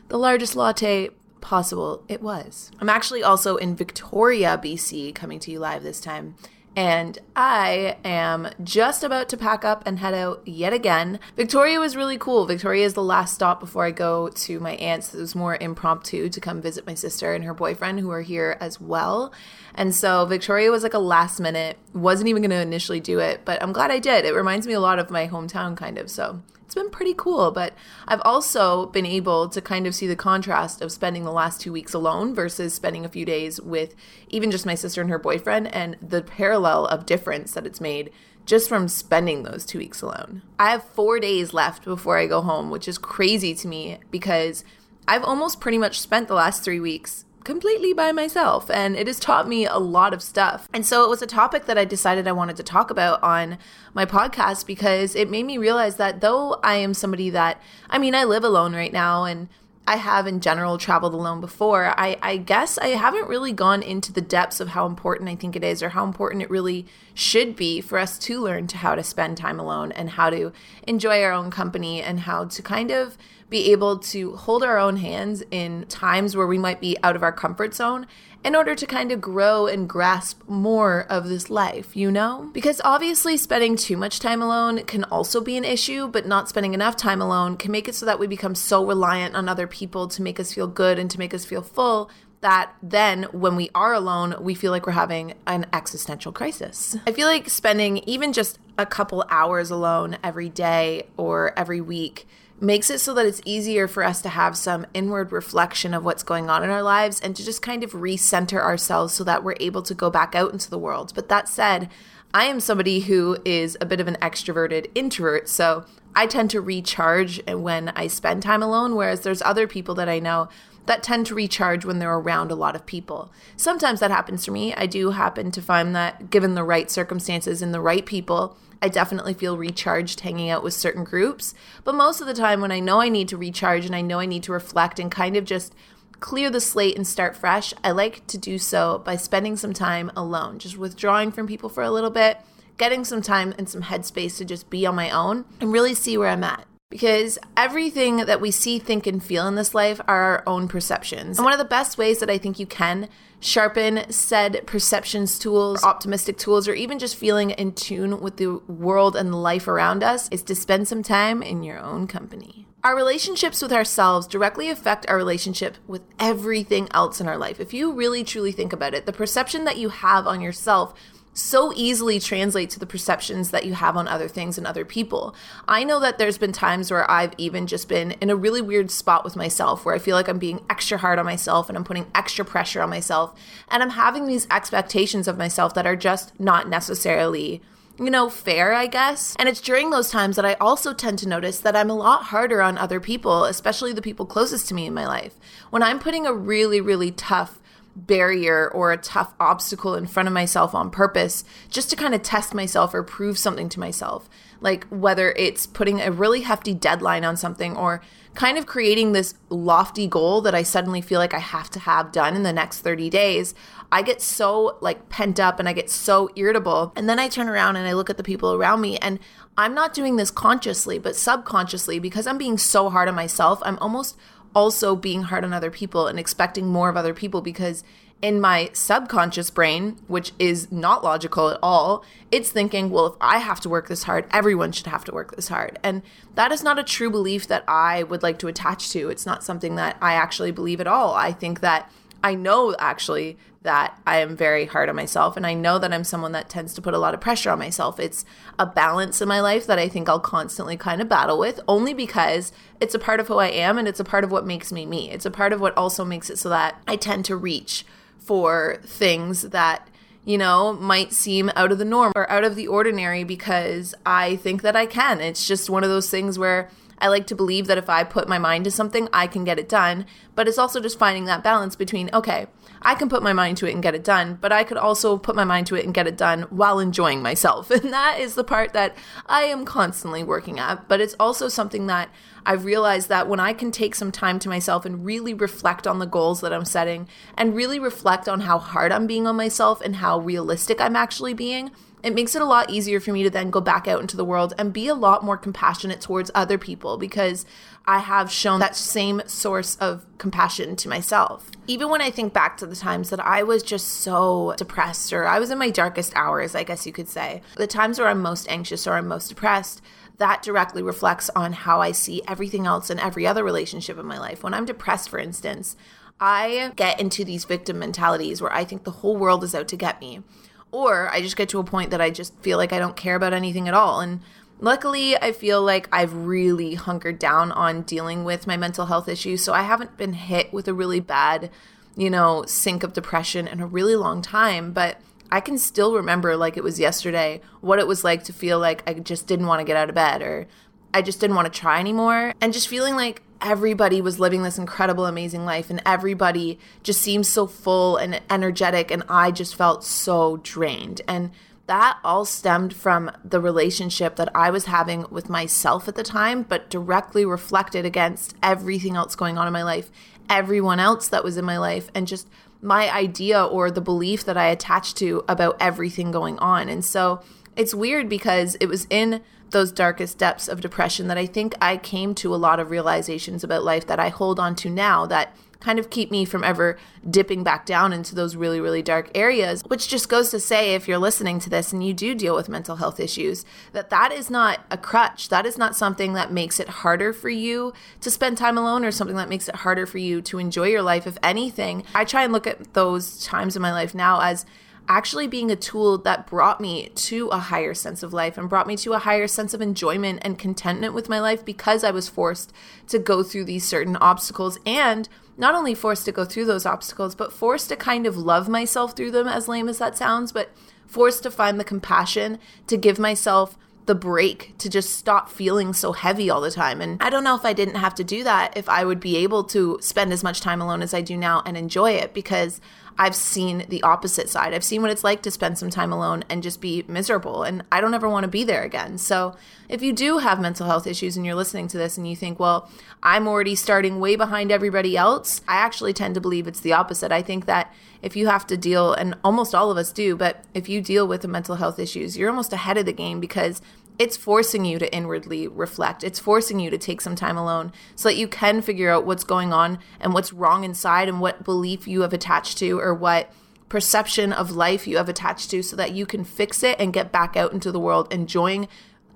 the 0.08 0.18
largest 0.18 0.56
latte 0.56 1.10
possible 1.40 2.04
it 2.08 2.22
was. 2.22 2.70
I'm 2.80 2.88
actually 2.88 3.22
also 3.22 3.56
in 3.56 3.76
Victoria, 3.76 4.60
BC, 4.62 5.14
coming 5.14 5.38
to 5.40 5.50
you 5.50 5.60
live 5.60 5.82
this 5.82 6.00
time 6.00 6.34
and 6.78 7.18
I 7.34 7.96
am 8.04 8.50
just 8.62 9.02
about 9.02 9.28
to 9.30 9.36
pack 9.36 9.64
up 9.64 9.82
and 9.84 9.98
head 9.98 10.14
out 10.14 10.46
yet 10.46 10.72
again. 10.72 11.18
Victoria 11.34 11.80
was 11.80 11.96
really 11.96 12.16
cool. 12.16 12.46
Victoria 12.46 12.86
is 12.86 12.94
the 12.94 13.02
last 13.02 13.34
stop 13.34 13.58
before 13.58 13.84
I 13.84 13.90
go 13.90 14.28
to 14.28 14.60
my 14.60 14.74
aunt's. 14.76 15.12
It 15.12 15.18
was 15.18 15.34
more 15.34 15.58
impromptu 15.60 16.28
to 16.28 16.40
come 16.40 16.62
visit 16.62 16.86
my 16.86 16.94
sister 16.94 17.34
and 17.34 17.42
her 17.42 17.52
boyfriend 17.52 17.98
who 17.98 18.12
are 18.12 18.22
here 18.22 18.56
as 18.60 18.80
well. 18.80 19.32
And 19.74 19.92
so 19.92 20.24
Victoria 20.26 20.70
was 20.70 20.84
like 20.84 20.94
a 20.94 21.00
last 21.00 21.40
minute, 21.40 21.78
wasn't 21.94 22.28
even 22.28 22.42
going 22.42 22.50
to 22.50 22.62
initially 22.62 23.00
do 23.00 23.18
it, 23.18 23.40
but 23.44 23.60
I'm 23.60 23.72
glad 23.72 23.90
I 23.90 23.98
did. 23.98 24.24
It 24.24 24.36
reminds 24.36 24.64
me 24.64 24.74
a 24.74 24.80
lot 24.80 25.00
of 25.00 25.10
my 25.10 25.26
hometown 25.26 25.76
kind 25.76 25.98
of. 25.98 26.08
So 26.08 26.42
been 26.78 26.90
pretty 26.90 27.14
cool. 27.14 27.50
But 27.50 27.74
I've 28.06 28.22
also 28.24 28.86
been 28.86 29.06
able 29.06 29.48
to 29.48 29.60
kind 29.60 29.86
of 29.86 29.94
see 29.94 30.06
the 30.06 30.16
contrast 30.16 30.80
of 30.80 30.92
spending 30.92 31.24
the 31.24 31.32
last 31.32 31.60
two 31.60 31.72
weeks 31.72 31.92
alone 31.92 32.34
versus 32.34 32.74
spending 32.74 33.04
a 33.04 33.08
few 33.08 33.24
days 33.24 33.60
with 33.60 33.94
even 34.28 34.50
just 34.50 34.66
my 34.66 34.74
sister 34.74 35.00
and 35.00 35.10
her 35.10 35.18
boyfriend 35.18 35.74
and 35.74 35.96
the 36.00 36.22
parallel 36.22 36.86
of 36.86 37.06
difference 37.06 37.52
that 37.52 37.66
it's 37.66 37.80
made 37.80 38.10
just 38.46 38.68
from 38.68 38.88
spending 38.88 39.42
those 39.42 39.66
two 39.66 39.78
weeks 39.78 40.00
alone. 40.00 40.42
I 40.58 40.70
have 40.70 40.82
four 40.82 41.20
days 41.20 41.52
left 41.52 41.84
before 41.84 42.16
I 42.16 42.26
go 42.26 42.40
home, 42.40 42.70
which 42.70 42.88
is 42.88 42.96
crazy 42.96 43.54
to 43.54 43.68
me 43.68 43.98
because 44.10 44.64
I've 45.06 45.24
almost 45.24 45.60
pretty 45.60 45.78
much 45.78 46.00
spent 46.00 46.28
the 46.28 46.34
last 46.34 46.62
three 46.62 46.80
weeks 46.80 47.26
completely 47.48 47.94
by 47.94 48.12
myself 48.12 48.70
and 48.70 48.94
it 48.94 49.06
has 49.06 49.18
taught 49.18 49.48
me 49.48 49.64
a 49.64 49.78
lot 49.78 50.12
of 50.12 50.22
stuff. 50.22 50.68
And 50.74 50.84
so 50.84 51.02
it 51.02 51.08
was 51.08 51.22
a 51.22 51.26
topic 51.26 51.64
that 51.64 51.78
I 51.78 51.86
decided 51.86 52.28
I 52.28 52.32
wanted 52.32 52.56
to 52.56 52.62
talk 52.62 52.90
about 52.90 53.22
on 53.22 53.56
my 53.94 54.04
podcast 54.04 54.66
because 54.66 55.16
it 55.16 55.30
made 55.30 55.46
me 55.46 55.56
realize 55.56 55.96
that 55.96 56.20
though 56.20 56.60
I 56.62 56.74
am 56.74 56.92
somebody 56.92 57.30
that, 57.30 57.58
I 57.88 57.96
mean, 57.96 58.14
I 58.14 58.24
live 58.24 58.44
alone 58.44 58.74
right 58.74 58.92
now 58.92 59.24
and 59.24 59.48
I 59.86 59.96
have 59.96 60.26
in 60.26 60.40
general 60.40 60.76
traveled 60.76 61.14
alone 61.14 61.40
before, 61.40 61.98
I, 61.98 62.18
I, 62.20 62.36
guess 62.36 62.76
I 62.76 62.88
haven't 62.88 63.30
really 63.30 63.54
gone 63.54 63.82
into 63.82 64.12
the 64.12 64.20
depths 64.20 64.60
of 64.60 64.68
how 64.68 64.84
important 64.84 65.30
I 65.30 65.34
think 65.34 65.56
it 65.56 65.64
is 65.64 65.82
or 65.82 65.88
how 65.88 66.04
important 66.04 66.42
it 66.42 66.50
really 66.50 66.84
should 67.14 67.56
be 67.56 67.80
for 67.80 67.98
us 67.98 68.18
to 68.18 68.42
learn 68.42 68.66
to 68.66 68.76
how 68.76 68.94
to 68.94 69.02
spend 69.02 69.38
time 69.38 69.58
alone 69.58 69.90
and 69.92 70.10
how 70.10 70.28
to 70.28 70.52
enjoy 70.86 71.22
our 71.22 71.32
own 71.32 71.50
company 71.50 72.02
and 72.02 72.20
how 72.20 72.44
to 72.44 72.62
kind 72.62 72.90
of 72.90 73.16
be 73.50 73.72
able 73.72 73.98
to 73.98 74.36
hold 74.36 74.62
our 74.62 74.78
own 74.78 74.96
hands 74.96 75.42
in 75.50 75.86
times 75.86 76.36
where 76.36 76.46
we 76.46 76.58
might 76.58 76.80
be 76.80 76.96
out 77.02 77.16
of 77.16 77.22
our 77.22 77.32
comfort 77.32 77.74
zone 77.74 78.06
in 78.44 78.54
order 78.54 78.74
to 78.74 78.86
kind 78.86 79.10
of 79.10 79.20
grow 79.20 79.66
and 79.66 79.88
grasp 79.88 80.40
more 80.46 81.06
of 81.08 81.28
this 81.28 81.50
life, 81.50 81.96
you 81.96 82.10
know? 82.10 82.48
Because 82.52 82.80
obviously, 82.84 83.36
spending 83.36 83.76
too 83.76 83.96
much 83.96 84.20
time 84.20 84.40
alone 84.40 84.84
can 84.84 85.04
also 85.04 85.40
be 85.40 85.56
an 85.56 85.64
issue, 85.64 86.06
but 86.06 86.26
not 86.26 86.48
spending 86.48 86.72
enough 86.72 86.96
time 86.96 87.20
alone 87.20 87.56
can 87.56 87.72
make 87.72 87.88
it 87.88 87.94
so 87.94 88.06
that 88.06 88.18
we 88.18 88.26
become 88.26 88.54
so 88.54 88.84
reliant 88.84 89.34
on 89.34 89.48
other 89.48 89.66
people 89.66 90.06
to 90.08 90.22
make 90.22 90.38
us 90.38 90.52
feel 90.52 90.68
good 90.68 90.98
and 90.98 91.10
to 91.10 91.18
make 91.18 91.34
us 91.34 91.44
feel 91.44 91.62
full 91.62 92.10
that 92.40 92.72
then 92.82 93.24
when 93.32 93.56
we 93.56 93.68
are 93.74 93.92
alone, 93.92 94.36
we 94.40 94.54
feel 94.54 94.70
like 94.70 94.86
we're 94.86 94.92
having 94.92 95.34
an 95.46 95.66
existential 95.72 96.32
crisis. 96.32 96.96
I 97.06 97.12
feel 97.12 97.26
like 97.26 97.50
spending 97.50 97.98
even 98.08 98.32
just 98.32 98.60
a 98.78 98.86
couple 98.86 99.24
hours 99.28 99.70
alone 99.70 100.18
every 100.22 100.48
day 100.48 101.08
or 101.16 101.52
every 101.58 101.80
week 101.80 102.28
makes 102.60 102.90
it 102.90 103.00
so 103.00 103.14
that 103.14 103.26
it's 103.26 103.40
easier 103.44 103.86
for 103.86 104.02
us 104.02 104.20
to 104.22 104.28
have 104.28 104.56
some 104.56 104.86
inward 104.92 105.32
reflection 105.32 105.94
of 105.94 106.04
what's 106.04 106.22
going 106.22 106.50
on 106.50 106.64
in 106.64 106.70
our 106.70 106.82
lives 106.82 107.20
and 107.20 107.36
to 107.36 107.44
just 107.44 107.62
kind 107.62 107.84
of 107.84 107.92
recenter 107.92 108.60
ourselves 108.60 109.14
so 109.14 109.24
that 109.24 109.44
we're 109.44 109.54
able 109.60 109.82
to 109.82 109.94
go 109.94 110.10
back 110.10 110.34
out 110.34 110.52
into 110.52 110.70
the 110.70 110.78
world. 110.78 111.12
But 111.14 111.28
that 111.28 111.48
said, 111.48 111.88
I 112.34 112.44
am 112.44 112.60
somebody 112.60 113.00
who 113.00 113.38
is 113.44 113.76
a 113.80 113.86
bit 113.86 114.00
of 114.00 114.08
an 114.08 114.18
extroverted 114.20 114.90
introvert, 114.94 115.48
so 115.48 115.84
I 116.14 116.26
tend 116.26 116.50
to 116.50 116.60
recharge 116.60 117.42
when 117.46 117.90
I 117.90 118.06
spend 118.08 118.42
time 118.42 118.62
alone, 118.62 118.96
whereas 118.96 119.20
there's 119.20 119.42
other 119.42 119.66
people 119.66 119.94
that 119.94 120.08
I 120.08 120.18
know 120.18 120.48
that 120.86 121.02
tend 121.02 121.26
to 121.26 121.34
recharge 121.34 121.84
when 121.84 121.98
they're 121.98 122.14
around 122.14 122.50
a 122.50 122.56
lot 122.56 122.74
of 122.74 122.86
people. 122.86 123.30
Sometimes 123.56 124.00
that 124.00 124.10
happens 124.10 124.44
for 124.44 124.52
me. 124.52 124.74
I 124.74 124.86
do 124.86 125.10
happen 125.10 125.50
to 125.52 125.62
find 125.62 125.94
that 125.94 126.30
given 126.30 126.54
the 126.54 126.64
right 126.64 126.90
circumstances 126.90 127.62
and 127.62 127.72
the 127.72 127.80
right 127.80 128.04
people, 128.04 128.56
I 128.80 128.88
definitely 128.88 129.34
feel 129.34 129.56
recharged 129.56 130.20
hanging 130.20 130.50
out 130.50 130.62
with 130.62 130.74
certain 130.74 131.04
groups. 131.04 131.54
But 131.84 131.94
most 131.94 132.20
of 132.20 132.26
the 132.26 132.34
time, 132.34 132.60
when 132.60 132.72
I 132.72 132.80
know 132.80 133.00
I 133.00 133.08
need 133.08 133.28
to 133.28 133.36
recharge 133.36 133.86
and 133.86 133.94
I 133.94 134.00
know 134.00 134.20
I 134.20 134.26
need 134.26 134.42
to 134.44 134.52
reflect 134.52 134.98
and 134.98 135.10
kind 135.10 135.36
of 135.36 135.44
just 135.44 135.74
clear 136.20 136.50
the 136.50 136.60
slate 136.60 136.96
and 136.96 137.06
start 137.06 137.36
fresh, 137.36 137.74
I 137.82 137.90
like 137.90 138.26
to 138.28 138.38
do 138.38 138.58
so 138.58 139.02
by 139.04 139.16
spending 139.16 139.56
some 139.56 139.72
time 139.72 140.10
alone, 140.16 140.58
just 140.58 140.78
withdrawing 140.78 141.32
from 141.32 141.46
people 141.46 141.68
for 141.68 141.82
a 141.82 141.90
little 141.90 142.10
bit, 142.10 142.38
getting 142.76 143.04
some 143.04 143.22
time 143.22 143.54
and 143.58 143.68
some 143.68 143.82
headspace 143.82 144.36
to 144.38 144.44
just 144.44 144.70
be 144.70 144.86
on 144.86 144.94
my 144.94 145.10
own 145.10 145.44
and 145.60 145.72
really 145.72 145.94
see 145.94 146.16
where 146.16 146.28
I'm 146.28 146.44
at 146.44 146.66
because 146.90 147.38
everything 147.56 148.18
that 148.18 148.40
we 148.40 148.50
see, 148.50 148.78
think, 148.78 149.06
and 149.06 149.22
feel 149.22 149.46
in 149.46 149.56
this 149.56 149.74
life 149.74 150.00
are 150.08 150.22
our 150.22 150.42
own 150.46 150.68
perceptions. 150.68 151.38
And 151.38 151.44
one 151.44 151.52
of 151.52 151.58
the 151.58 151.64
best 151.64 151.98
ways 151.98 152.20
that 152.20 152.30
I 152.30 152.38
think 152.38 152.58
you 152.58 152.66
can 152.66 153.08
sharpen 153.40 154.10
said 154.10 154.66
perceptions 154.66 155.38
tools, 155.38 155.84
optimistic 155.84 156.38
tools, 156.38 156.66
or 156.66 156.74
even 156.74 156.98
just 156.98 157.16
feeling 157.16 157.50
in 157.50 157.72
tune 157.72 158.20
with 158.20 158.38
the 158.38 158.56
world 158.66 159.16
and 159.16 159.32
the 159.32 159.36
life 159.36 159.68
around 159.68 160.02
us 160.02 160.28
is 160.30 160.42
to 160.44 160.54
spend 160.54 160.88
some 160.88 161.02
time 161.02 161.42
in 161.42 161.62
your 161.62 161.78
own 161.78 162.06
company. 162.06 162.66
Our 162.82 162.96
relationships 162.96 163.60
with 163.60 163.72
ourselves 163.72 164.26
directly 164.26 164.70
affect 164.70 165.08
our 165.08 165.16
relationship 165.16 165.76
with 165.86 166.02
everything 166.18 166.88
else 166.94 167.20
in 167.20 167.28
our 167.28 167.36
life. 167.36 167.60
If 167.60 167.74
you 167.74 167.92
really 167.92 168.24
truly 168.24 168.52
think 168.52 168.72
about 168.72 168.94
it, 168.94 169.04
the 169.04 169.12
perception 169.12 169.64
that 169.64 169.78
you 169.78 169.88
have 169.88 170.26
on 170.26 170.40
yourself 170.40 170.94
so 171.38 171.72
easily 171.74 172.18
translate 172.18 172.70
to 172.70 172.78
the 172.78 172.86
perceptions 172.86 173.50
that 173.50 173.64
you 173.64 173.74
have 173.74 173.96
on 173.96 174.08
other 174.08 174.28
things 174.28 174.58
and 174.58 174.66
other 174.66 174.84
people. 174.84 175.34
I 175.66 175.84
know 175.84 176.00
that 176.00 176.18
there's 176.18 176.38
been 176.38 176.52
times 176.52 176.90
where 176.90 177.08
I've 177.10 177.32
even 177.38 177.66
just 177.66 177.88
been 177.88 178.12
in 178.20 178.30
a 178.30 178.36
really 178.36 178.60
weird 178.60 178.90
spot 178.90 179.24
with 179.24 179.36
myself 179.36 179.84
where 179.84 179.94
I 179.94 179.98
feel 179.98 180.16
like 180.16 180.28
I'm 180.28 180.38
being 180.38 180.64
extra 180.68 180.98
hard 180.98 181.18
on 181.18 181.24
myself 181.24 181.68
and 181.68 181.78
I'm 181.78 181.84
putting 181.84 182.06
extra 182.14 182.44
pressure 182.44 182.82
on 182.82 182.90
myself 182.90 183.38
and 183.68 183.82
I'm 183.82 183.90
having 183.90 184.26
these 184.26 184.46
expectations 184.50 185.28
of 185.28 185.38
myself 185.38 185.74
that 185.74 185.86
are 185.86 185.96
just 185.96 186.38
not 186.40 186.68
necessarily 186.68 187.62
you 188.00 188.10
know, 188.10 188.30
fair, 188.30 188.72
I 188.74 188.86
guess. 188.86 189.34
And 189.40 189.48
it's 189.48 189.60
during 189.60 189.90
those 189.90 190.08
times 190.08 190.36
that 190.36 190.44
I 190.44 190.54
also 190.54 190.94
tend 190.94 191.18
to 191.18 191.28
notice 191.28 191.58
that 191.58 191.74
I'm 191.74 191.90
a 191.90 191.96
lot 191.96 192.24
harder 192.24 192.62
on 192.62 192.78
other 192.78 193.00
people, 193.00 193.44
especially 193.44 193.92
the 193.92 194.00
people 194.00 194.24
closest 194.24 194.68
to 194.68 194.74
me 194.74 194.86
in 194.86 194.94
my 194.94 195.04
life. 195.04 195.34
When 195.70 195.82
I'm 195.82 195.98
putting 195.98 196.24
a 196.24 196.32
really, 196.32 196.80
really 196.80 197.10
tough 197.10 197.58
barrier 198.06 198.68
or 198.68 198.92
a 198.92 198.96
tough 198.96 199.34
obstacle 199.40 199.94
in 199.94 200.06
front 200.06 200.28
of 200.28 200.32
myself 200.32 200.74
on 200.74 200.90
purpose 200.90 201.44
just 201.68 201.90
to 201.90 201.96
kind 201.96 202.14
of 202.14 202.22
test 202.22 202.54
myself 202.54 202.94
or 202.94 203.02
prove 203.02 203.38
something 203.38 203.68
to 203.68 203.80
myself. 203.80 204.28
Like 204.60 204.86
whether 204.88 205.32
it's 205.32 205.66
putting 205.66 206.00
a 206.00 206.10
really 206.10 206.42
hefty 206.42 206.74
deadline 206.74 207.24
on 207.24 207.36
something 207.36 207.76
or 207.76 208.00
kind 208.34 208.56
of 208.56 208.66
creating 208.66 209.12
this 209.12 209.34
lofty 209.48 210.06
goal 210.06 210.40
that 210.42 210.54
I 210.54 210.62
suddenly 210.62 211.00
feel 211.00 211.18
like 211.18 211.34
I 211.34 211.40
have 211.40 211.70
to 211.70 211.80
have 211.80 212.12
done 212.12 212.36
in 212.36 212.44
the 212.44 212.52
next 212.52 212.80
30 212.80 213.10
days. 213.10 213.54
I 213.90 214.02
get 214.02 214.22
so 214.22 214.78
like 214.80 215.08
pent 215.08 215.40
up 215.40 215.58
and 215.58 215.68
I 215.68 215.72
get 215.72 215.90
so 215.90 216.30
irritable. 216.36 216.92
And 216.94 217.08
then 217.08 217.18
I 217.18 217.28
turn 217.28 217.48
around 217.48 217.76
and 217.76 217.88
I 217.88 217.94
look 217.94 218.10
at 218.10 218.16
the 218.16 218.22
people 218.22 218.52
around 218.52 218.80
me 218.80 218.96
and 218.98 219.18
I'm 219.56 219.74
not 219.74 219.92
doing 219.92 220.16
this 220.16 220.30
consciously, 220.30 221.00
but 221.00 221.16
subconsciously 221.16 221.98
because 221.98 222.28
I'm 222.28 222.38
being 222.38 222.58
so 222.58 222.90
hard 222.90 223.08
on 223.08 223.16
myself, 223.16 223.60
I'm 223.62 223.78
almost 223.80 224.16
also 224.54 224.96
being 224.96 225.22
hard 225.24 225.44
on 225.44 225.52
other 225.52 225.70
people 225.70 226.06
and 226.06 226.18
expecting 226.18 226.66
more 226.66 226.88
of 226.88 226.96
other 226.96 227.14
people 227.14 227.40
because 227.40 227.84
in 228.20 228.40
my 228.40 228.68
subconscious 228.72 229.48
brain, 229.50 229.96
which 230.08 230.32
is 230.38 230.72
not 230.72 231.04
logical 231.04 231.50
at 231.50 231.58
all, 231.62 232.04
it's 232.32 232.50
thinking, 232.50 232.90
well, 232.90 233.06
if 233.06 233.14
I 233.20 233.38
have 233.38 233.60
to 233.60 233.68
work 233.68 233.88
this 233.88 234.02
hard, 234.02 234.26
everyone 234.32 234.72
should 234.72 234.88
have 234.88 235.04
to 235.04 235.12
work 235.12 235.36
this 235.36 235.48
hard. 235.48 235.78
And 235.84 236.02
that 236.34 236.50
is 236.50 236.62
not 236.62 236.78
a 236.78 236.84
true 236.84 237.10
belief 237.10 237.46
that 237.46 237.62
I 237.68 238.02
would 238.02 238.24
like 238.24 238.38
to 238.40 238.48
attach 238.48 238.90
to. 238.90 239.08
It's 239.08 239.26
not 239.26 239.44
something 239.44 239.76
that 239.76 239.96
I 240.00 240.14
actually 240.14 240.50
believe 240.50 240.80
at 240.80 240.88
all. 240.88 241.14
I 241.14 241.32
think 241.32 241.60
that 241.60 241.90
I 242.24 242.34
know 242.34 242.74
actually 242.78 243.38
that 243.68 244.00
I 244.06 244.20
am 244.20 244.34
very 244.34 244.64
hard 244.64 244.88
on 244.88 244.96
myself 244.96 245.36
and 245.36 245.46
I 245.46 245.52
know 245.52 245.78
that 245.78 245.92
I'm 245.92 246.02
someone 246.02 246.32
that 246.32 246.48
tends 246.48 246.72
to 246.72 246.80
put 246.80 246.94
a 246.94 246.98
lot 246.98 247.12
of 247.12 247.20
pressure 247.20 247.50
on 247.50 247.58
myself. 247.58 248.00
It's 248.00 248.24
a 248.58 248.64
balance 248.64 249.20
in 249.20 249.28
my 249.28 249.40
life 249.40 249.66
that 249.66 249.78
I 249.78 249.90
think 249.90 250.08
I'll 250.08 250.18
constantly 250.18 250.78
kind 250.78 251.02
of 251.02 251.08
battle 251.10 251.38
with 251.38 251.60
only 251.68 251.92
because 251.92 252.50
it's 252.80 252.94
a 252.94 252.98
part 252.98 253.20
of 253.20 253.28
who 253.28 253.36
I 253.36 253.48
am 253.48 253.76
and 253.76 253.86
it's 253.86 254.00
a 254.00 254.04
part 254.04 254.24
of 254.24 254.32
what 254.32 254.46
makes 254.46 254.72
me 254.72 254.86
me. 254.86 255.10
It's 255.10 255.26
a 255.26 255.30
part 255.30 255.52
of 255.52 255.60
what 255.60 255.76
also 255.76 256.02
makes 256.02 256.30
it 256.30 256.38
so 256.38 256.48
that 256.48 256.80
I 256.88 256.96
tend 256.96 257.26
to 257.26 257.36
reach 257.36 257.84
for 258.18 258.78
things 258.84 259.42
that 259.42 259.86
you 260.24 260.38
know, 260.38 260.74
might 260.74 261.12
seem 261.12 261.50
out 261.56 261.72
of 261.72 261.78
the 261.78 261.84
norm 261.86 262.12
or 262.14 262.30
out 262.30 262.44
of 262.44 262.54
the 262.54 262.66
ordinary 262.66 263.24
because 263.24 263.94
I 264.04 264.36
think 264.36 264.60
that 264.62 264.76
I 264.76 264.84
can. 264.84 265.20
It's 265.20 265.46
just 265.46 265.70
one 265.70 265.84
of 265.84 265.90
those 265.90 266.10
things 266.10 266.38
where 266.38 266.70
I 266.98 267.08
like 267.08 267.26
to 267.28 267.34
believe 267.34 267.66
that 267.66 267.78
if 267.78 267.88
I 267.88 268.04
put 268.04 268.28
my 268.28 268.38
mind 268.38 268.64
to 268.64 268.70
something, 268.70 269.08
I 269.12 269.26
can 269.26 269.44
get 269.44 269.58
it 269.58 269.68
done. 269.68 270.06
But 270.34 270.48
it's 270.48 270.58
also 270.58 270.80
just 270.80 270.98
finding 270.98 271.24
that 271.26 271.42
balance 271.42 271.76
between, 271.76 272.10
okay, 272.12 272.46
I 272.82 272.94
can 272.94 273.08
put 273.08 273.22
my 273.22 273.32
mind 273.32 273.56
to 273.58 273.66
it 273.66 273.74
and 273.74 273.82
get 273.82 273.94
it 273.94 274.04
done, 274.04 274.38
but 274.40 274.52
I 274.52 274.64
could 274.64 274.76
also 274.76 275.18
put 275.18 275.36
my 275.36 275.44
mind 275.44 275.66
to 275.68 275.74
it 275.74 275.84
and 275.84 275.94
get 275.94 276.06
it 276.06 276.16
done 276.16 276.42
while 276.50 276.78
enjoying 276.78 277.22
myself. 277.22 277.70
And 277.78 277.92
that 277.92 278.18
is 278.18 278.34
the 278.34 278.44
part 278.44 278.72
that 278.72 278.96
I 279.26 279.44
am 279.44 279.64
constantly 279.64 280.22
working 280.22 280.58
at. 280.58 280.88
But 280.88 281.00
it's 281.00 281.14
also 281.18 281.48
something 281.48 281.86
that 281.86 282.10
I've 282.44 282.64
realized 282.64 283.08
that 283.08 283.28
when 283.28 283.40
I 283.40 283.52
can 283.52 283.70
take 283.70 283.94
some 283.94 284.10
time 284.10 284.38
to 284.40 284.48
myself 284.48 284.84
and 284.84 285.04
really 285.06 285.32
reflect 285.32 285.86
on 285.86 286.00
the 286.00 286.06
goals 286.06 286.40
that 286.40 286.52
I'm 286.52 286.64
setting 286.64 287.08
and 287.36 287.54
really 287.54 287.78
reflect 287.78 288.28
on 288.28 288.40
how 288.40 288.58
hard 288.58 288.90
I'm 288.90 289.06
being 289.06 289.26
on 289.26 289.36
myself 289.36 289.80
and 289.80 289.96
how 289.96 290.18
realistic 290.18 290.80
I'm 290.80 290.96
actually 290.96 291.34
being, 291.34 291.70
it 292.02 292.14
makes 292.14 292.34
it 292.34 292.42
a 292.42 292.46
lot 292.46 292.70
easier 292.70 293.00
for 293.00 293.12
me 293.12 293.22
to 293.22 293.30
then 293.30 293.50
go 293.50 293.60
back 293.60 293.88
out 293.88 294.00
into 294.00 294.16
the 294.16 294.24
world 294.24 294.54
and 294.58 294.72
be 294.72 294.88
a 294.88 294.94
lot 294.94 295.24
more 295.24 295.36
compassionate 295.36 296.00
towards 296.00 296.30
other 296.34 296.58
people 296.58 296.96
because 296.96 297.44
I 297.86 297.98
have 298.00 298.30
shown 298.30 298.60
that 298.60 298.76
same 298.76 299.22
source 299.26 299.76
of 299.76 300.04
compassion 300.18 300.76
to 300.76 300.88
myself. 300.88 301.50
Even 301.66 301.88
when 301.88 302.02
I 302.02 302.10
think 302.10 302.32
back 302.32 302.56
to 302.58 302.66
the 302.66 302.76
times 302.76 303.10
that 303.10 303.20
I 303.20 303.42
was 303.42 303.62
just 303.62 303.88
so 303.88 304.54
depressed 304.56 305.12
or 305.12 305.26
I 305.26 305.38
was 305.38 305.50
in 305.50 305.58
my 305.58 305.70
darkest 305.70 306.12
hours, 306.14 306.54
I 306.54 306.64
guess 306.64 306.86
you 306.86 306.92
could 306.92 307.08
say, 307.08 307.42
the 307.56 307.66
times 307.66 307.98
where 307.98 308.08
I'm 308.08 308.20
most 308.20 308.48
anxious 308.48 308.86
or 308.86 308.92
I'm 308.92 309.08
most 309.08 309.28
depressed, 309.28 309.80
that 310.18 310.42
directly 310.42 310.82
reflects 310.82 311.30
on 311.34 311.52
how 311.52 311.80
I 311.80 311.92
see 311.92 312.22
everything 312.28 312.66
else 312.66 312.90
and 312.90 313.00
every 313.00 313.26
other 313.26 313.44
relationship 313.44 313.98
in 313.98 314.06
my 314.06 314.18
life. 314.18 314.42
When 314.42 314.54
I'm 314.54 314.66
depressed, 314.66 315.08
for 315.08 315.18
instance, 315.18 315.76
I 316.20 316.72
get 316.76 317.00
into 317.00 317.24
these 317.24 317.44
victim 317.44 317.78
mentalities 317.78 318.42
where 318.42 318.52
I 318.52 318.64
think 318.64 318.84
the 318.84 318.90
whole 318.90 319.16
world 319.16 319.44
is 319.44 319.54
out 319.54 319.68
to 319.68 319.76
get 319.76 320.00
me 320.00 320.22
or 320.70 321.08
I 321.10 321.20
just 321.20 321.36
get 321.36 321.48
to 321.50 321.58
a 321.58 321.64
point 321.64 321.90
that 321.90 322.00
I 322.00 322.10
just 322.10 322.38
feel 322.40 322.58
like 322.58 322.72
I 322.72 322.78
don't 322.78 322.96
care 322.96 323.16
about 323.16 323.32
anything 323.32 323.68
at 323.68 323.74
all. 323.74 324.00
And 324.00 324.20
luckily, 324.58 325.16
I 325.16 325.32
feel 325.32 325.62
like 325.62 325.88
I've 325.90 326.12
really 326.12 326.74
hunkered 326.74 327.18
down 327.18 327.52
on 327.52 327.82
dealing 327.82 328.24
with 328.24 328.46
my 328.46 328.56
mental 328.56 328.86
health 328.86 329.08
issues. 329.08 329.42
So 329.42 329.52
I 329.52 329.62
haven't 329.62 329.96
been 329.96 330.12
hit 330.12 330.52
with 330.52 330.68
a 330.68 330.74
really 330.74 331.00
bad, 331.00 331.50
you 331.96 332.10
know, 332.10 332.44
sink 332.46 332.82
of 332.82 332.92
depression 332.92 333.48
in 333.48 333.60
a 333.60 333.66
really 333.66 333.96
long 333.96 334.22
time. 334.22 334.72
But 334.72 335.00
I 335.30 335.40
can 335.40 335.58
still 335.58 335.94
remember, 335.94 336.36
like 336.36 336.56
it 336.56 336.64
was 336.64 336.80
yesterday, 336.80 337.40
what 337.60 337.78
it 337.78 337.86
was 337.86 338.04
like 338.04 338.24
to 338.24 338.32
feel 338.32 338.58
like 338.58 338.82
I 338.86 338.94
just 338.94 339.26
didn't 339.26 339.46
want 339.46 339.60
to 339.60 339.64
get 339.64 339.76
out 339.76 339.88
of 339.88 339.94
bed 339.94 340.22
or 340.22 340.46
I 340.94 341.02
just 341.02 341.20
didn't 341.20 341.36
want 341.36 341.52
to 341.52 341.60
try 341.60 341.80
anymore. 341.80 342.32
And 342.40 342.52
just 342.52 342.68
feeling 342.68 342.94
like 342.96 343.22
everybody 343.40 344.00
was 344.00 344.18
living 344.18 344.42
this 344.42 344.58
incredible, 344.58 345.06
amazing 345.06 345.44
life, 345.44 345.70
and 345.70 345.82
everybody 345.86 346.58
just 346.82 347.00
seemed 347.00 347.26
so 347.26 347.46
full 347.46 347.96
and 347.96 348.20
energetic, 348.30 348.90
and 348.90 349.02
I 349.08 349.30
just 349.30 349.54
felt 349.54 349.84
so 349.84 350.38
drained. 350.38 351.02
And 351.06 351.30
that 351.66 351.98
all 352.02 352.24
stemmed 352.24 352.74
from 352.74 353.10
the 353.22 353.40
relationship 353.40 354.16
that 354.16 354.34
I 354.34 354.50
was 354.50 354.64
having 354.64 355.04
with 355.10 355.28
myself 355.28 355.86
at 355.86 355.94
the 355.94 356.02
time, 356.02 356.42
but 356.42 356.70
directly 356.70 357.26
reflected 357.26 357.84
against 357.84 358.34
everything 358.42 358.96
else 358.96 359.14
going 359.14 359.36
on 359.36 359.46
in 359.46 359.52
my 359.52 359.62
life, 359.62 359.90
everyone 360.30 360.80
else 360.80 361.08
that 361.08 361.22
was 361.22 361.36
in 361.36 361.44
my 361.44 361.58
life, 361.58 361.90
and 361.94 362.06
just 362.06 362.28
my 362.62 362.90
idea 362.92 363.44
or 363.44 363.70
the 363.70 363.82
belief 363.82 364.24
that 364.24 364.36
I 364.36 364.46
attached 364.46 364.96
to 364.96 365.22
about 365.28 365.58
everything 365.60 366.10
going 366.10 366.38
on. 366.38 366.68
And 366.68 366.84
so 366.84 367.20
it's 367.54 367.74
weird 367.74 368.08
because 368.08 368.56
it 368.60 368.66
was 368.66 368.86
in 368.88 369.20
those 369.50 369.72
darkest 369.72 370.18
depths 370.18 370.48
of 370.48 370.60
depression 370.60 371.08
that 371.08 371.18
I 371.18 371.26
think 371.26 371.54
I 371.60 371.76
came 371.76 372.14
to 372.16 372.34
a 372.34 372.36
lot 372.36 372.60
of 372.60 372.70
realizations 372.70 373.42
about 373.44 373.64
life 373.64 373.86
that 373.86 373.98
I 373.98 374.08
hold 374.08 374.38
on 374.38 374.54
to 374.56 374.70
now 374.70 375.06
that 375.06 375.34
kind 375.60 375.78
of 375.78 375.90
keep 375.90 376.10
me 376.10 376.24
from 376.24 376.44
ever 376.44 376.78
dipping 377.08 377.42
back 377.42 377.66
down 377.66 377.92
into 377.92 378.14
those 378.14 378.36
really, 378.36 378.60
really 378.60 378.82
dark 378.82 379.10
areas, 379.14 379.62
which 379.66 379.88
just 379.88 380.08
goes 380.08 380.30
to 380.30 380.38
say 380.38 380.74
if 380.74 380.86
you're 380.86 380.98
listening 380.98 381.40
to 381.40 381.50
this 381.50 381.72
and 381.72 381.84
you 381.84 381.92
do 381.92 382.14
deal 382.14 382.34
with 382.34 382.48
mental 382.48 382.76
health 382.76 383.00
issues, 383.00 383.44
that 383.72 383.90
that 383.90 384.12
is 384.12 384.30
not 384.30 384.60
a 384.70 384.78
crutch. 384.78 385.28
That 385.28 385.46
is 385.46 385.58
not 385.58 385.74
something 385.74 386.12
that 386.12 386.32
makes 386.32 386.60
it 386.60 386.68
harder 386.68 387.12
for 387.12 387.28
you 387.28 387.72
to 388.00 388.10
spend 388.10 388.38
time 388.38 388.56
alone 388.56 388.84
or 388.84 388.92
something 388.92 389.16
that 389.16 389.28
makes 389.28 389.48
it 389.48 389.56
harder 389.56 389.86
for 389.86 389.98
you 389.98 390.22
to 390.22 390.38
enjoy 390.38 390.68
your 390.68 390.82
life. 390.82 391.06
If 391.06 391.18
anything, 391.22 391.82
I 391.94 392.04
try 392.04 392.24
and 392.24 392.32
look 392.32 392.46
at 392.46 392.74
those 392.74 393.24
times 393.24 393.56
in 393.56 393.62
my 393.62 393.72
life 393.72 393.94
now 393.94 394.20
as 394.20 394.46
actually 394.88 395.26
being 395.26 395.50
a 395.50 395.56
tool 395.56 395.98
that 395.98 396.26
brought 396.26 396.60
me 396.60 396.88
to 396.94 397.28
a 397.28 397.38
higher 397.38 397.74
sense 397.74 398.02
of 398.02 398.12
life 398.12 398.38
and 398.38 398.48
brought 398.48 398.66
me 398.66 398.76
to 398.78 398.94
a 398.94 398.98
higher 398.98 399.28
sense 399.28 399.52
of 399.52 399.60
enjoyment 399.60 400.18
and 400.22 400.38
contentment 400.38 400.94
with 400.94 401.08
my 401.08 401.20
life 401.20 401.44
because 401.44 401.84
I 401.84 401.90
was 401.90 402.08
forced 402.08 402.52
to 402.88 402.98
go 402.98 403.22
through 403.22 403.44
these 403.44 403.64
certain 403.64 403.96
obstacles 403.96 404.58
and 404.64 405.08
not 405.36 405.54
only 405.54 405.74
forced 405.74 406.04
to 406.06 406.12
go 406.12 406.24
through 406.24 406.46
those 406.46 406.66
obstacles, 406.66 407.14
but 407.14 407.32
forced 407.32 407.68
to 407.68 407.76
kind 407.76 408.06
of 408.06 408.16
love 408.16 408.48
myself 408.48 408.96
through 408.96 409.12
them, 409.12 409.28
as 409.28 409.46
lame 409.46 409.68
as 409.68 409.78
that 409.78 409.96
sounds, 409.96 410.32
but 410.32 410.50
forced 410.86 411.22
to 411.22 411.30
find 411.30 411.60
the 411.60 411.64
compassion 411.64 412.38
to 412.66 412.76
give 412.76 412.98
myself 412.98 413.56
the 413.88 413.94
break 413.94 414.54
to 414.58 414.68
just 414.68 414.90
stop 414.90 415.30
feeling 415.30 415.72
so 415.72 415.92
heavy 415.92 416.28
all 416.28 416.42
the 416.42 416.50
time. 416.50 416.80
And 416.80 417.02
I 417.02 417.08
don't 417.08 417.24
know 417.24 417.34
if 417.34 417.44
I 417.44 417.54
didn't 417.54 417.76
have 417.76 417.94
to 417.96 418.04
do 418.04 418.22
that, 418.22 418.54
if 418.56 418.68
I 418.68 418.84
would 418.84 419.00
be 419.00 419.16
able 419.16 419.44
to 419.44 419.78
spend 419.80 420.12
as 420.12 420.22
much 420.22 420.40
time 420.40 420.60
alone 420.60 420.82
as 420.82 420.92
I 420.92 421.00
do 421.00 421.16
now 421.16 421.42
and 421.46 421.56
enjoy 421.56 421.92
it 421.92 422.12
because 422.12 422.60
I've 422.98 423.14
seen 423.14 423.64
the 423.68 423.82
opposite 423.84 424.28
side. 424.28 424.52
I've 424.52 424.64
seen 424.64 424.82
what 424.82 424.90
it's 424.90 425.04
like 425.04 425.22
to 425.22 425.30
spend 425.30 425.56
some 425.56 425.70
time 425.70 425.92
alone 425.92 426.24
and 426.28 426.42
just 426.42 426.60
be 426.60 426.84
miserable. 426.88 427.44
And 427.44 427.62
I 427.70 427.80
don't 427.80 427.94
ever 427.94 428.08
want 428.08 428.24
to 428.24 428.28
be 428.28 428.42
there 428.42 428.64
again. 428.64 428.98
So 428.98 429.36
if 429.68 429.82
you 429.82 429.92
do 429.92 430.18
have 430.18 430.40
mental 430.40 430.66
health 430.66 430.86
issues 430.86 431.16
and 431.16 431.24
you're 431.24 431.36
listening 431.36 431.68
to 431.68 431.78
this 431.78 431.96
and 431.96 432.08
you 432.08 432.16
think, 432.16 432.40
well, 432.40 432.68
I'm 433.02 433.28
already 433.28 433.54
starting 433.54 434.00
way 434.00 434.16
behind 434.16 434.50
everybody 434.50 434.96
else, 434.96 435.42
I 435.46 435.56
actually 435.56 435.92
tend 435.92 436.16
to 436.16 436.20
believe 436.20 436.48
it's 436.48 436.60
the 436.60 436.72
opposite. 436.72 437.12
I 437.12 437.22
think 437.22 437.46
that 437.46 437.72
if 438.02 438.16
you 438.16 438.26
have 438.28 438.46
to 438.48 438.56
deal, 438.56 438.92
and 438.92 439.16
almost 439.24 439.54
all 439.54 439.70
of 439.70 439.76
us 439.76 439.92
do, 439.92 440.16
but 440.16 440.44
if 440.54 440.68
you 440.68 440.80
deal 440.80 441.06
with 441.06 441.22
the 441.22 441.28
mental 441.28 441.56
health 441.56 441.78
issues, 441.78 442.16
you're 442.16 442.30
almost 442.30 442.52
ahead 442.52 442.78
of 442.78 442.86
the 442.86 442.92
game 442.92 443.20
because 443.20 443.60
it's 443.98 444.16
forcing 444.16 444.64
you 444.64 444.78
to 444.78 444.94
inwardly 444.94 445.48
reflect. 445.48 446.04
It's 446.04 446.20
forcing 446.20 446.60
you 446.60 446.70
to 446.70 446.78
take 446.78 447.00
some 447.00 447.16
time 447.16 447.36
alone 447.36 447.72
so 447.96 448.08
that 448.08 448.16
you 448.16 448.28
can 448.28 448.62
figure 448.62 448.90
out 448.90 449.04
what's 449.04 449.24
going 449.24 449.52
on 449.52 449.78
and 450.00 450.14
what's 450.14 450.32
wrong 450.32 450.64
inside 450.64 451.08
and 451.08 451.20
what 451.20 451.44
belief 451.44 451.88
you 451.88 452.02
have 452.02 452.12
attached 452.12 452.58
to 452.58 452.78
or 452.78 452.94
what 452.94 453.32
perception 453.68 454.32
of 454.32 454.50
life 454.50 454.86
you 454.86 454.96
have 454.96 455.08
attached 455.08 455.50
to 455.50 455.62
so 455.62 455.76
that 455.76 455.92
you 455.92 456.06
can 456.06 456.24
fix 456.24 456.62
it 456.62 456.78
and 456.80 456.92
get 456.92 457.12
back 457.12 457.36
out 457.36 457.52
into 457.52 457.70
the 457.70 457.80
world 457.80 458.10
enjoying 458.12 458.68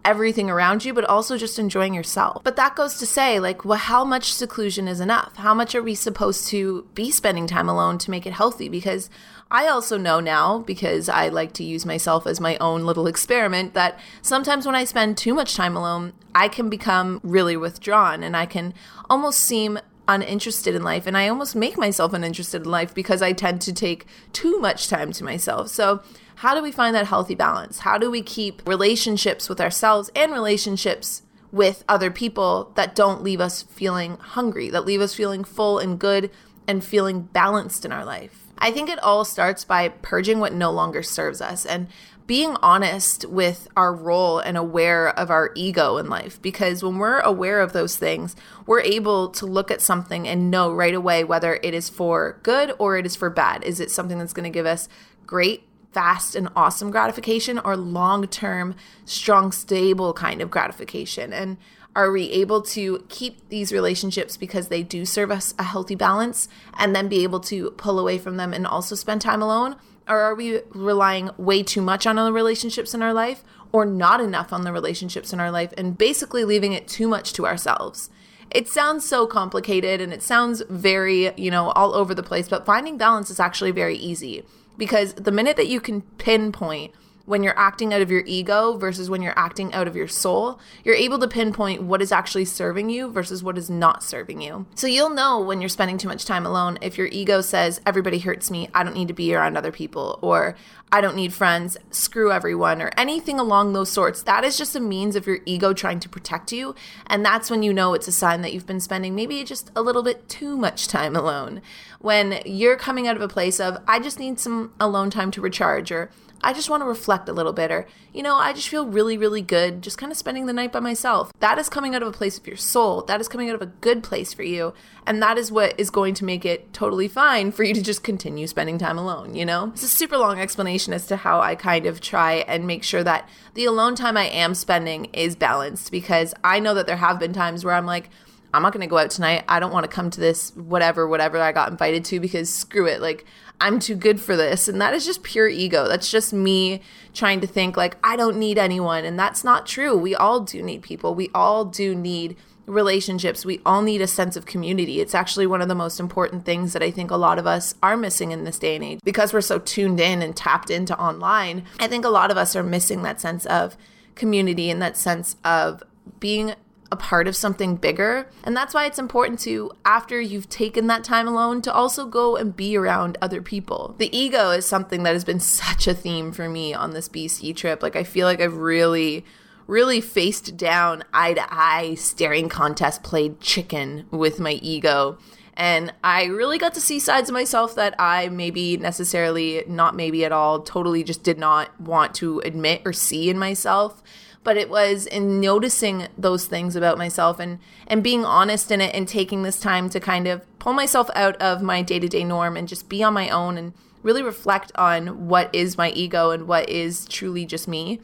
everything 0.05 0.51
around 0.51 0.85
you, 0.85 0.93
but 0.93 1.05
also 1.05 1.37
just 1.37 1.59
enjoying 1.59 1.95
yourself. 1.95 2.43
But 2.45 2.57
that 2.57 2.77
goes 2.77 2.99
to 2.99 3.07
say, 3.07 3.39
like, 3.41 3.65
well, 3.65 3.79
how 3.79 4.05
much 4.05 4.33
seclusion 4.33 4.89
is 4.89 5.01
enough? 5.01 5.37
How 5.37 5.55
much 5.55 5.75
are 5.75 5.83
we 5.83 5.95
supposed 5.95 6.49
to 6.49 6.87
be 6.95 7.11
spending 7.11 7.47
time 7.47 7.69
alone 7.69 7.99
to 7.99 8.11
make 8.11 8.27
it 8.27 8.33
healthy? 8.33 8.69
Because 8.69 9.11
I 9.51 9.69
also 9.69 9.99
know 9.99 10.19
now, 10.19 10.61
because 10.61 11.09
I 11.09 11.29
like 11.29 11.53
to 11.55 11.65
use 11.65 11.85
myself 11.85 12.27
as 12.27 12.41
my 12.41 12.57
own 12.57 12.85
little 12.87 13.07
experiment, 13.07 13.75
that 13.75 13.99
sometimes 14.23 14.65
when 14.65 14.75
I 14.75 14.85
spend 14.85 15.19
too 15.19 15.35
much 15.35 15.55
time 15.55 15.77
alone, 15.77 16.15
I 16.35 16.49
can 16.49 16.71
become 16.71 17.21
really 17.23 17.57
withdrawn 17.57 18.23
and 18.23 18.37
I 18.37 18.47
can 18.47 18.73
almost 19.11 19.41
seem 19.41 19.79
uninterested 20.09 20.75
in 20.75 20.83
life 20.83 21.07
and 21.07 21.17
I 21.17 21.29
almost 21.29 21.55
make 21.55 21.79
myself 21.79 22.13
uninterested 22.13 22.63
in 22.63 22.71
life 22.71 22.95
because 22.95 23.23
I 23.23 23.33
tend 23.33 23.61
to 23.63 23.73
take 23.73 24.07
too 24.33 24.59
much 24.59 24.89
time 24.89 25.13
to 25.13 25.25
myself. 25.25 25.69
So, 25.69 26.03
how 26.43 26.57
do 26.57 26.61
we 26.61 26.73
find 26.73 26.93
that 26.93 27.07
healthy 27.07 27.37
balance? 27.37 27.79
How 27.79 27.99
do 27.99 28.11
we 28.11 28.21
keep 28.21 28.67
relationships 28.67 29.49
with 29.49 29.61
ourselves 29.61 30.11
and 30.17 30.33
relationships 30.33 31.23
with 31.53 31.85
other 31.89 32.11
people 32.11 32.73
that 32.75 32.97
don't 32.97 33.23
leave 33.23 33.41
us 33.41 33.63
feeling 33.63 34.17
hungry, 34.17 34.69
that 34.71 34.85
leave 34.85 35.01
us 35.01 35.15
feeling 35.15 35.45
full 35.45 35.79
and 35.79 36.01
good 36.01 36.33
and 36.67 36.83
feeling 36.83 37.23
balanced 37.23 37.85
in 37.85 37.93
our 37.93 38.05
life? 38.05 38.49
I 38.59 38.73
think 38.73 38.91
it 38.91 38.99
all 39.05 39.25
starts 39.25 39.65
by 39.65 39.91
purging 39.91 40.41
what 40.41 40.53
no 40.53 40.73
longer 40.73 41.05
serves 41.05 41.41
us 41.41 41.65
and 41.65 41.87
being 42.27 42.57
honest 42.61 43.25
with 43.29 43.69
our 43.77 43.95
role 43.95 44.41
and 44.41 44.57
aware 44.57 45.17
of 45.17 45.31
our 45.31 45.53
ego 45.55 45.97
in 45.97 46.09
life. 46.09 46.43
Because 46.43 46.83
when 46.83 46.99
we're 46.99 47.21
aware 47.21 47.61
of 47.61 47.73
those 47.73 47.97
things, 47.97 48.35
we're 48.67 48.81
able 48.81 49.29
to 49.29 49.47
look 49.47 49.71
at 49.71 49.81
something 49.81 50.27
and 50.27 50.51
know 50.51 50.73
right 50.73 50.95
away 50.95 51.23
whether 51.23 51.61
it 51.63 51.73
is 51.73 51.89
for 51.89 52.41
good 52.43 52.75
or 52.81 52.97
it 52.97 53.07
is 53.07 53.15
for 53.15 53.31
bad. 53.31 53.63
Is 53.63 53.79
it 53.79 53.93
something 53.93 54.19
that's 54.19 54.33
going 54.33 54.43
to 54.43 54.51
give 54.51 54.67
us 54.67 54.89
great 55.25 55.69
fast 55.93 56.35
and 56.35 56.49
awesome 56.57 56.91
gratification 56.91 57.59
or 57.59 57.77
long 57.77 58.27
term, 58.27 58.75
strong, 59.05 59.53
stable 59.53 60.13
kind 60.13 60.41
of 60.41 60.51
gratification? 60.51 61.33
And 61.33 61.57
are 61.95 62.11
we 62.11 62.31
able 62.31 62.63
to 62.63 63.05
keep 63.09 63.49
these 63.51 63.73
relationships 63.73 64.37
because 64.37 64.69
they 64.69 64.83
do 64.83 65.05
serve 65.05 65.31
us 65.31 65.55
a 65.59 65.63
healthy 65.63 65.95
balance 65.95 66.49
and 66.79 66.97
then 66.97 67.09
be 67.09 67.23
able 67.23 67.41
to 67.41 67.71
pull 67.73 67.99
away 67.99 68.19
from 68.19 68.39
them 68.39 68.55
and 68.55 68.67
also 68.67 68.95
spend 68.95 69.21
time 69.21 69.43
alone? 69.43 69.77
Or 70.09 70.19
are 70.19 70.35
we 70.35 70.61
relying 70.71 71.31
way 71.37 71.63
too 71.63 71.83
much 71.83 72.07
on 72.07 72.17
the 72.17 72.33
relationships 72.33 72.95
in 72.95 73.03
our 73.03 73.13
life 73.13 73.45
or 73.73 73.85
not 73.85 74.21
enough 74.21 74.53
on 74.53 74.63
the 74.63 74.73
relationships 74.73 75.33
in 75.33 75.41
our 75.41 75.51
life 75.51 75.73
and 75.77 75.97
basically 75.97 76.45
leaving 76.45 76.73
it 76.73 76.89
too 76.89 77.07
much 77.07 77.33
to 77.35 77.47
ourselves? 77.47 78.09
It 78.51 78.69
sounds 78.69 79.07
so 79.07 79.27
complicated 79.27 80.01
and 80.01 80.13
it 80.13 80.23
sounds 80.23 80.63
very, 80.69 81.33
you 81.37 81.51
know, 81.51 81.71
all 81.71 81.95
over 81.95 82.15
the 82.15 82.23
place, 82.23 82.49
but 82.49 82.67
finding 82.67 82.99
balance 82.99 83.31
is 83.31 83.41
actually 83.41 83.71
very 83.71 83.97
easy 83.97 84.45
because 84.77 85.15
the 85.15 85.33
minute 85.33 85.57
that 85.57 85.69
you 85.69 85.81
can 85.81 86.03
pinpoint 86.19 86.93
when 87.25 87.43
you're 87.43 87.59
acting 87.59 87.95
out 87.95 88.03
of 88.03 88.11
your 88.11 88.23
ego 88.27 88.77
versus 88.77 89.09
when 89.09 89.23
you're 89.23 89.39
acting 89.39 89.73
out 89.73 89.87
of 89.87 89.97
your 89.97 90.09
soul, 90.09 90.59
you're 90.85 90.95
able 90.95 91.19
to 91.19 91.29
pinpoint 91.29 91.83
what 91.83 92.03
is 92.03 92.13
actually 92.13 92.45
serving 92.45 92.91
you 92.91 93.11
versus 93.11 93.43
what 93.43 93.57
is 93.57 93.71
not 93.71 94.03
serving 94.03 94.41
you. 94.41 94.67
So 94.75 94.87
you'll 94.87 95.11
know 95.11 95.41
when 95.41 95.61
you're 95.61 95.69
spending 95.69 95.99
too 95.99 96.09
much 96.09 96.25
time 96.25 96.47
alone 96.47 96.79
if 96.81 96.99
your 96.99 97.09
ego 97.09 97.41
says, 97.41 97.81
everybody 97.87 98.19
hurts 98.19 98.51
me, 98.51 98.69
I 98.75 98.83
don't 98.83 98.95
need 98.95 99.09
to 99.09 99.15
be 99.15 99.35
around 99.35 99.57
other 99.57 99.73
people, 99.73 100.19
or 100.23 100.57
I 100.91 101.01
don't 101.01 101.17
need 101.17 101.33
friends, 101.33 101.79
screw 101.91 102.31
everyone, 102.31 102.83
or 102.83 102.91
anything 102.99 103.41
along 103.41 103.73
those 103.73 103.91
sorts. 103.91 104.23
That 104.25 104.45
is 104.45 104.59
just 104.59 104.77
a 104.77 104.81
means 104.81 105.17
of 105.17 105.27
your 105.27 105.39
ego 105.47 105.73
trying 105.73 106.01
to 106.01 106.09
protect 106.09 106.53
you. 106.53 106.75
And 107.07 107.25
that's 107.25 107.51
when 107.51 107.63
you 107.63 107.73
know 107.73 107.95
it's 107.95 108.09
a 108.09 108.13
sign 108.13 108.43
that 108.43 108.53
you've 108.53 108.67
been 108.67 108.79
spending 108.79 109.15
maybe 109.15 109.43
just 109.43 109.71
a 109.75 109.81
little 109.81 110.03
bit 110.03 110.29
too 110.29 110.57
much 110.57 110.89
time 110.89 111.17
alone. 111.17 111.63
When 112.01 112.43
you're 112.45 112.77
coming 112.77 113.09
out 113.09 113.17
of 113.17 113.23
a 113.23 113.29
place 113.29 113.59
of, 113.59 113.79
I 113.89 114.01
just 114.01 114.19
need 114.19 114.39
some 114.39 114.75
alone 114.79 115.09
time 115.09 115.31
to 115.31 115.41
recharge, 115.41 115.91
or 115.91 116.11
I 116.43 116.53
just 116.53 116.69
want 116.69 116.83
to 116.83 116.87
reflect 116.87 117.29
a 117.29 117.33
little 117.33 117.53
bit, 117.53 117.71
or, 117.71 117.87
you 118.13 118.23
know, 118.23 118.37
I 118.37 118.53
just 118.53 118.69
feel 118.69 118.87
really, 118.87 119.17
really 119.17 119.43
good 119.43 119.83
just 119.83 119.99
kind 119.99 120.11
of 120.11 120.19
spending 120.19 120.47
the 120.47 120.53
night 120.53 120.73
by 120.73 120.81
myself. 120.81 121.33
That 121.41 121.59
is 121.59 121.69
coming 121.69 121.95
out 121.95 122.03
of 122.03 122.09
a 122.09 122.13
place 122.13 122.39
of 122.39 122.47
your 122.47 122.57
soul. 122.57 123.03
That 123.03 123.21
is 123.21 123.29
coming 123.29 123.49
out 123.49 123.55
of 123.55 123.63
a 123.63 123.67
good 123.67 124.03
place 124.03 124.33
for 124.33 124.43
you. 124.43 124.75
And 125.07 125.23
that 125.23 125.39
is 125.39 125.53
what 125.53 125.79
is 125.79 125.91
going 125.91 126.15
to 126.15 126.25
make 126.25 126.45
it 126.45 126.73
totally 126.73 127.09
fine 127.09 127.53
for 127.53 127.63
you 127.65 127.75
to 127.75 127.83
just 127.83 128.03
continue 128.03 128.47
spending 128.47 128.79
time 128.79 128.99
alone, 128.99 129.35
you 129.35 129.45
know? 129.45 129.69
It's 129.69 129.83
a 129.83 129.89
super 129.89 130.19
long 130.19 130.41
explanation 130.41 130.93
as 130.93 131.07
to 131.07 131.17
how 131.17 131.41
I 131.41 131.55
kind 131.55 131.87
of 131.87 132.01
try 132.01 132.35
and 132.35 132.67
make 132.67 132.83
sure 132.83 133.05
that 133.05 133.29
the 133.55 133.65
alone 133.65 133.95
time 133.95 134.17
I 134.17 134.27
am 134.27 134.55
spending 134.55 135.07
is 135.07 135.37
balanced 135.37 135.91
because 135.91 136.35
I 136.43 136.61
know 136.61 136.75
that 136.75 136.87
there 136.87 136.97
have 136.97 137.19
been 137.19 137.33
times 137.33 137.65
where 137.65 137.75
I'm 137.75 137.87
like, 137.87 138.11
I'm 138.55 138.63
not 138.63 138.73
going 138.73 138.83
to 138.83 138.87
go 138.87 138.99
out 138.99 139.11
tonight. 139.11 139.45
I 139.49 139.61
don't 139.61 139.73
want 139.73 139.85
to 139.85 139.91
come 139.91 140.11
to 140.11 140.21
this 140.21 140.55
whatever 140.57 141.09
whatever 141.09 141.39
I 141.39 141.53
got 141.53 141.71
invited 141.71 142.05
to 142.07 142.21
because 142.21 142.53
screw 142.53 142.87
it. 142.87 143.01
Like 143.01 143.25
I'm 143.61 143.79
too 143.79 143.95
good 143.95 144.21
for 144.21 144.37
this. 144.37 144.69
And 144.69 144.81
that 144.81 144.95
is 144.95 145.07
just 145.07 145.23
pure 145.23 145.49
ego. 145.49 145.89
That's 145.89 146.11
just 146.11 146.33
me 146.33 146.83
trying 147.15 147.41
to 147.41 147.47
think 147.47 147.77
like 147.77 147.97
I 148.05 148.17
don't 148.17 148.37
need 148.37 148.59
anyone 148.59 149.05
and 149.05 149.19
that's 149.19 149.45
not 149.45 149.67
true. 149.67 149.97
We 149.97 150.15
all 150.15 150.41
do 150.41 150.63
need 150.63 150.83
people. 150.83 151.15
We 151.15 151.31
all 151.35 151.65
do 151.65 151.95
need 151.95 152.37
relationships. 152.67 153.45
We 153.45 153.61
all 153.67 153.83
need 153.83 154.01
a 154.01 154.07
sense 154.07 154.37
of 154.37 154.47
community. 154.47 155.01
It's 155.01 155.15
actually 155.15 155.47
one 155.47 155.63
of 155.63 155.69
the 155.69 155.75
most 155.75 155.99
important 155.99 156.45
things 156.45 156.73
that 156.73 156.83
I 156.83 156.91
think 156.91 157.11
a 157.11 157.17
lot 157.17 157.39
of 157.39 157.47
us 157.47 157.75
are 157.83 157.97
missing 157.97 158.31
in 158.31 158.45
this 158.45 158.59
day 158.59 158.77
and 158.77 158.85
age 158.85 159.01
because 159.05 159.33
we're 159.33 159.41
so 159.41 159.59
tuned 159.59 160.01
in 160.01 160.23
and 160.23 160.37
tapped 160.37 160.71
into 160.71 160.99
online. 160.99 161.65
I 161.81 161.89
think 161.89 162.05
a 162.05 162.11
lot 162.11 162.31
of 162.31 162.37
us 162.37 162.55
are 162.55 162.63
missing 162.63 163.03
that 163.03 163.21
sense 163.21 163.47
of 163.47 163.77
community 164.15 164.71
and 164.71 164.81
that 164.83 164.97
sense 164.97 165.37
of 165.45 165.83
being 166.21 166.55
a 166.93 166.97
part 166.97 167.27
of 167.27 167.35
something 167.35 167.77
bigger. 167.77 168.29
And 168.45 168.57
that's 168.57 168.75
why 168.75 168.87
it's 168.87 168.99
important 168.99 169.41
to, 169.41 169.73
after 169.85 170.21
you've 170.21 170.49
taken 170.49 170.87
that 170.87 171.03
time 171.03 171.27
alone, 171.27 171.63
to 171.63 171.73
also 171.73 172.07
go 172.07 172.37
and 172.37 172.55
be 172.55 172.77
around 172.77 173.19
other 173.21 173.43
people. 173.43 173.97
The 173.99 174.17
ego 174.17 174.51
is 174.51 174.67
something 174.67 175.03
that 175.03 175.15
has 175.15 175.25
been 175.25 175.41
such 175.65 175.89
a 175.89 175.95
theme 175.95 176.31
for 176.31 176.49
me 176.49 176.73
on 176.75 176.93
this 176.93 177.09
BC 177.09 177.57
trip. 177.57 177.83
Like, 177.83 177.97
I 177.97 178.05
feel 178.05 178.27
like 178.27 178.41
I've 178.41 178.57
really 178.57 179.25
really 179.69 180.01
faced 180.01 180.57
down 180.57 181.05
eye 181.15 181.33
to 181.33 181.47
eye 181.49 181.95
staring 181.95 182.49
contest 182.49 183.03
played 183.05 183.41
chicken 183.41 184.05
with 184.11 184.41
my 184.41 184.51
ego 184.55 185.17
and 185.55 185.93
I 186.03 186.25
really 186.25 186.59
got 186.59 186.75
to 186.75 186.81
see 186.81 186.99
sides 186.99 187.29
of 187.29 187.35
myself 187.35 187.75
that 187.75 187.95
I 187.99 188.29
maybe 188.29 188.77
necessarily, 188.79 189.65
not 189.69 189.95
maybe 189.95 190.25
at 190.25 190.33
all, 190.33 190.61
totally 190.63 191.05
just 191.05 191.23
did 191.23 191.39
not 191.39 191.79
want 191.81 192.15
to 192.17 192.41
admit 192.41 192.83
or 192.85 192.93
see 192.93 193.29
in 193.29 193.39
myself 193.39 194.03
but 194.45 194.57
it 194.57 194.69
was 194.69 195.07
in 195.07 195.41
noticing 195.41 196.09
those 196.19 196.47
things 196.47 196.75
about 196.77 196.99
myself 196.99 197.39
and 197.39 197.59
and 197.87 198.03
being 198.03 198.25
honest 198.25 198.71
in 198.71 198.81
it 198.81 198.95
and 198.95 199.07
taking 199.07 199.43
this 199.43 199.61
time 199.61 199.89
to 199.91 200.01
kind 200.01 200.27
of 200.27 200.47
pull 200.59 200.73
myself 200.73 201.11
out 201.15 201.37
of 201.37 201.63
my 201.63 201.83
day-to-day 201.83 202.25
norm 202.25 202.57
and 202.57 202.69
just 202.69 202.89
be 202.89 203.03
on 203.03 203.15
my 203.15 203.29
own 203.29 203.57
and 203.57 203.73
really 204.03 204.23
reflect 204.23 204.73
on 204.75 205.29
what 205.29 205.55
is 205.55 205.79
my 205.79 205.91
ego 205.91 206.31
and 206.31 206.49
what 206.49 206.69
is 206.69 207.05
truly 207.07 207.47
just 207.47 207.69
me. 207.69 208.01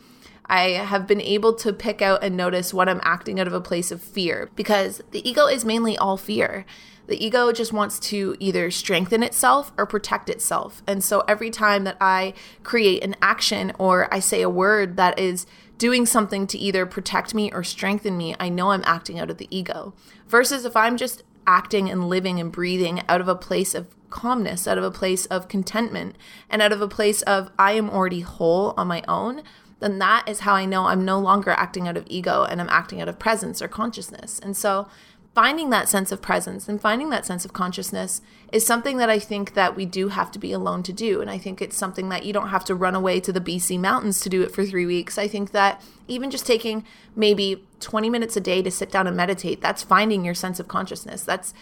I 0.47 0.71
have 0.71 1.07
been 1.07 1.21
able 1.21 1.53
to 1.55 1.73
pick 1.73 2.01
out 2.01 2.25
and 2.25 2.37
notice 2.37 2.73
when 2.73 2.89
I'm 2.89 3.01
acting 3.03 3.39
out 3.39 3.47
of 3.47 3.53
a 3.53 3.61
place 3.61 3.91
of 3.91 4.01
fear 4.01 4.49
because 4.57 5.03
the 5.11 5.29
ego 5.29 5.47
is 5.47 5.65
mainly 5.65 5.99
all 5.99 6.17
fear. 6.17 6.65
The 7.07 7.23
ego 7.23 7.53
just 7.53 7.73
wants 7.73 7.99
to 8.01 8.37
either 8.39 8.71
strengthen 8.71 9.23
itself 9.23 9.73
or 9.77 9.87
protect 9.87 10.29
itself. 10.29 10.83
And 10.87 11.03
so 11.03 11.21
every 11.29 11.51
time 11.51 11.85
that 11.85 11.97
I 12.01 12.35
create 12.63 13.03
an 13.03 13.17
action 13.21 13.73
or 13.79 14.13
I 14.13 14.21
say 14.21 14.43
a 14.43 14.51
word 14.51 14.97
that 14.97 15.19
is 15.19 15.47
doing 15.79 16.05
something 16.05 16.47
to 16.49 16.59
either 16.59 16.85
protect 16.85 17.35
me 17.35 17.51
or 17.53 17.65
strengthen 17.65 18.17
me, 18.17 18.35
I 18.39 18.49
know 18.49 18.73
I'm 18.73 18.85
acting 18.85 19.19
out 19.19 19.31
of 19.31 19.39
the 19.39 19.49
ego. 19.51 19.95
Versus 20.27 20.65
if 20.65 20.77
I'm 20.77 20.97
just 20.97 21.23
acting 21.47 21.89
and 21.89 22.09
living 22.09 22.39
and 22.39 22.53
breathing 22.53 23.03
out 23.09 23.21
of 23.21 23.29
a 23.29 23.35
place 23.35 23.75
of 23.75 23.87
calmness, 24.11 24.67
out 24.67 24.79
of 24.79 24.85
a 24.85 24.91
place 24.91 25.27
of 25.27 25.49
contentment, 25.49 26.17
and 26.51 26.61
out 26.61 26.73
of 26.73 26.83
a 26.83 26.89
place 26.89 27.23
of 27.23 27.51
I 27.59 27.73
am 27.73 27.89
already 27.89 28.21
whole 28.21 28.75
on 28.77 28.89
my 28.89 29.03
own, 29.09 29.43
then 29.81 29.99
that 29.99 30.29
is 30.29 30.41
how 30.41 30.55
I 30.55 30.65
know 30.65 30.87
I'm 30.87 31.05
no 31.05 31.19
longer 31.19 31.53
acting 31.53 31.87
out 31.87 31.97
of 31.97 32.07
ego 32.09 32.45
and 32.45 32.61
I'm 32.61 32.69
acting 32.69 33.01
out 33.01 33.09
of 33.09 33.19
presence 33.19 33.63
or 33.63 33.69
consciousness. 33.69 34.39
And 34.41 34.57
so 34.57 34.89
finding 35.35 35.71
that 35.71 35.89
sense 35.89 36.11
of 36.11 36.21
presence 36.21 36.69
and 36.69 36.81
finding 36.81 37.11
that 37.11 37.25
sense 37.25 37.45
of 37.45 37.53
consciousness 37.53 38.21
is 38.53 38.65
something 38.67 38.97
that 38.97 39.11
I 39.11 39.19
think 39.19 39.55
that 39.55 39.77
we 39.77 39.85
do 39.85 40.09
have 40.09 40.31
to 40.33 40.39
be 40.39 40.53
alone 40.53 40.83
to 40.85 40.93
do. 40.93 41.21
And 41.21 41.31
I 41.31 41.37
think 41.37 41.61
it's 41.61 41.77
something 41.77 42.09
that 42.09 42.25
you 42.25 42.33
don't 42.33 42.49
have 42.49 42.65
to 42.67 42.75
run 42.75 42.95
away 42.95 43.21
to 43.21 43.33
the 43.33 43.41
BC 43.41 43.79
mountains 43.79 44.21
to 44.21 44.29
do 44.29 44.43
it 44.43 44.53
for 44.53 44.65
three 44.65 44.87
weeks. 44.87 45.19
I 45.19 45.29
think 45.29 45.51
that 45.51 45.83
even 46.07 46.31
just 46.31 46.47
taking 46.47 46.85
maybe 47.15 47.67
20 47.81 48.09
minutes 48.09 48.37
a 48.37 48.41
day 48.41 48.63
to 48.63 48.71
sit 48.71 48.91
down 48.91 49.07
and 49.07 49.17
meditate, 49.17 49.61
that's 49.61 49.83
finding 49.83 50.25
your 50.25 50.35
sense 50.35 50.59
of 50.59 50.69
consciousness. 50.69 51.23
That's 51.23 51.53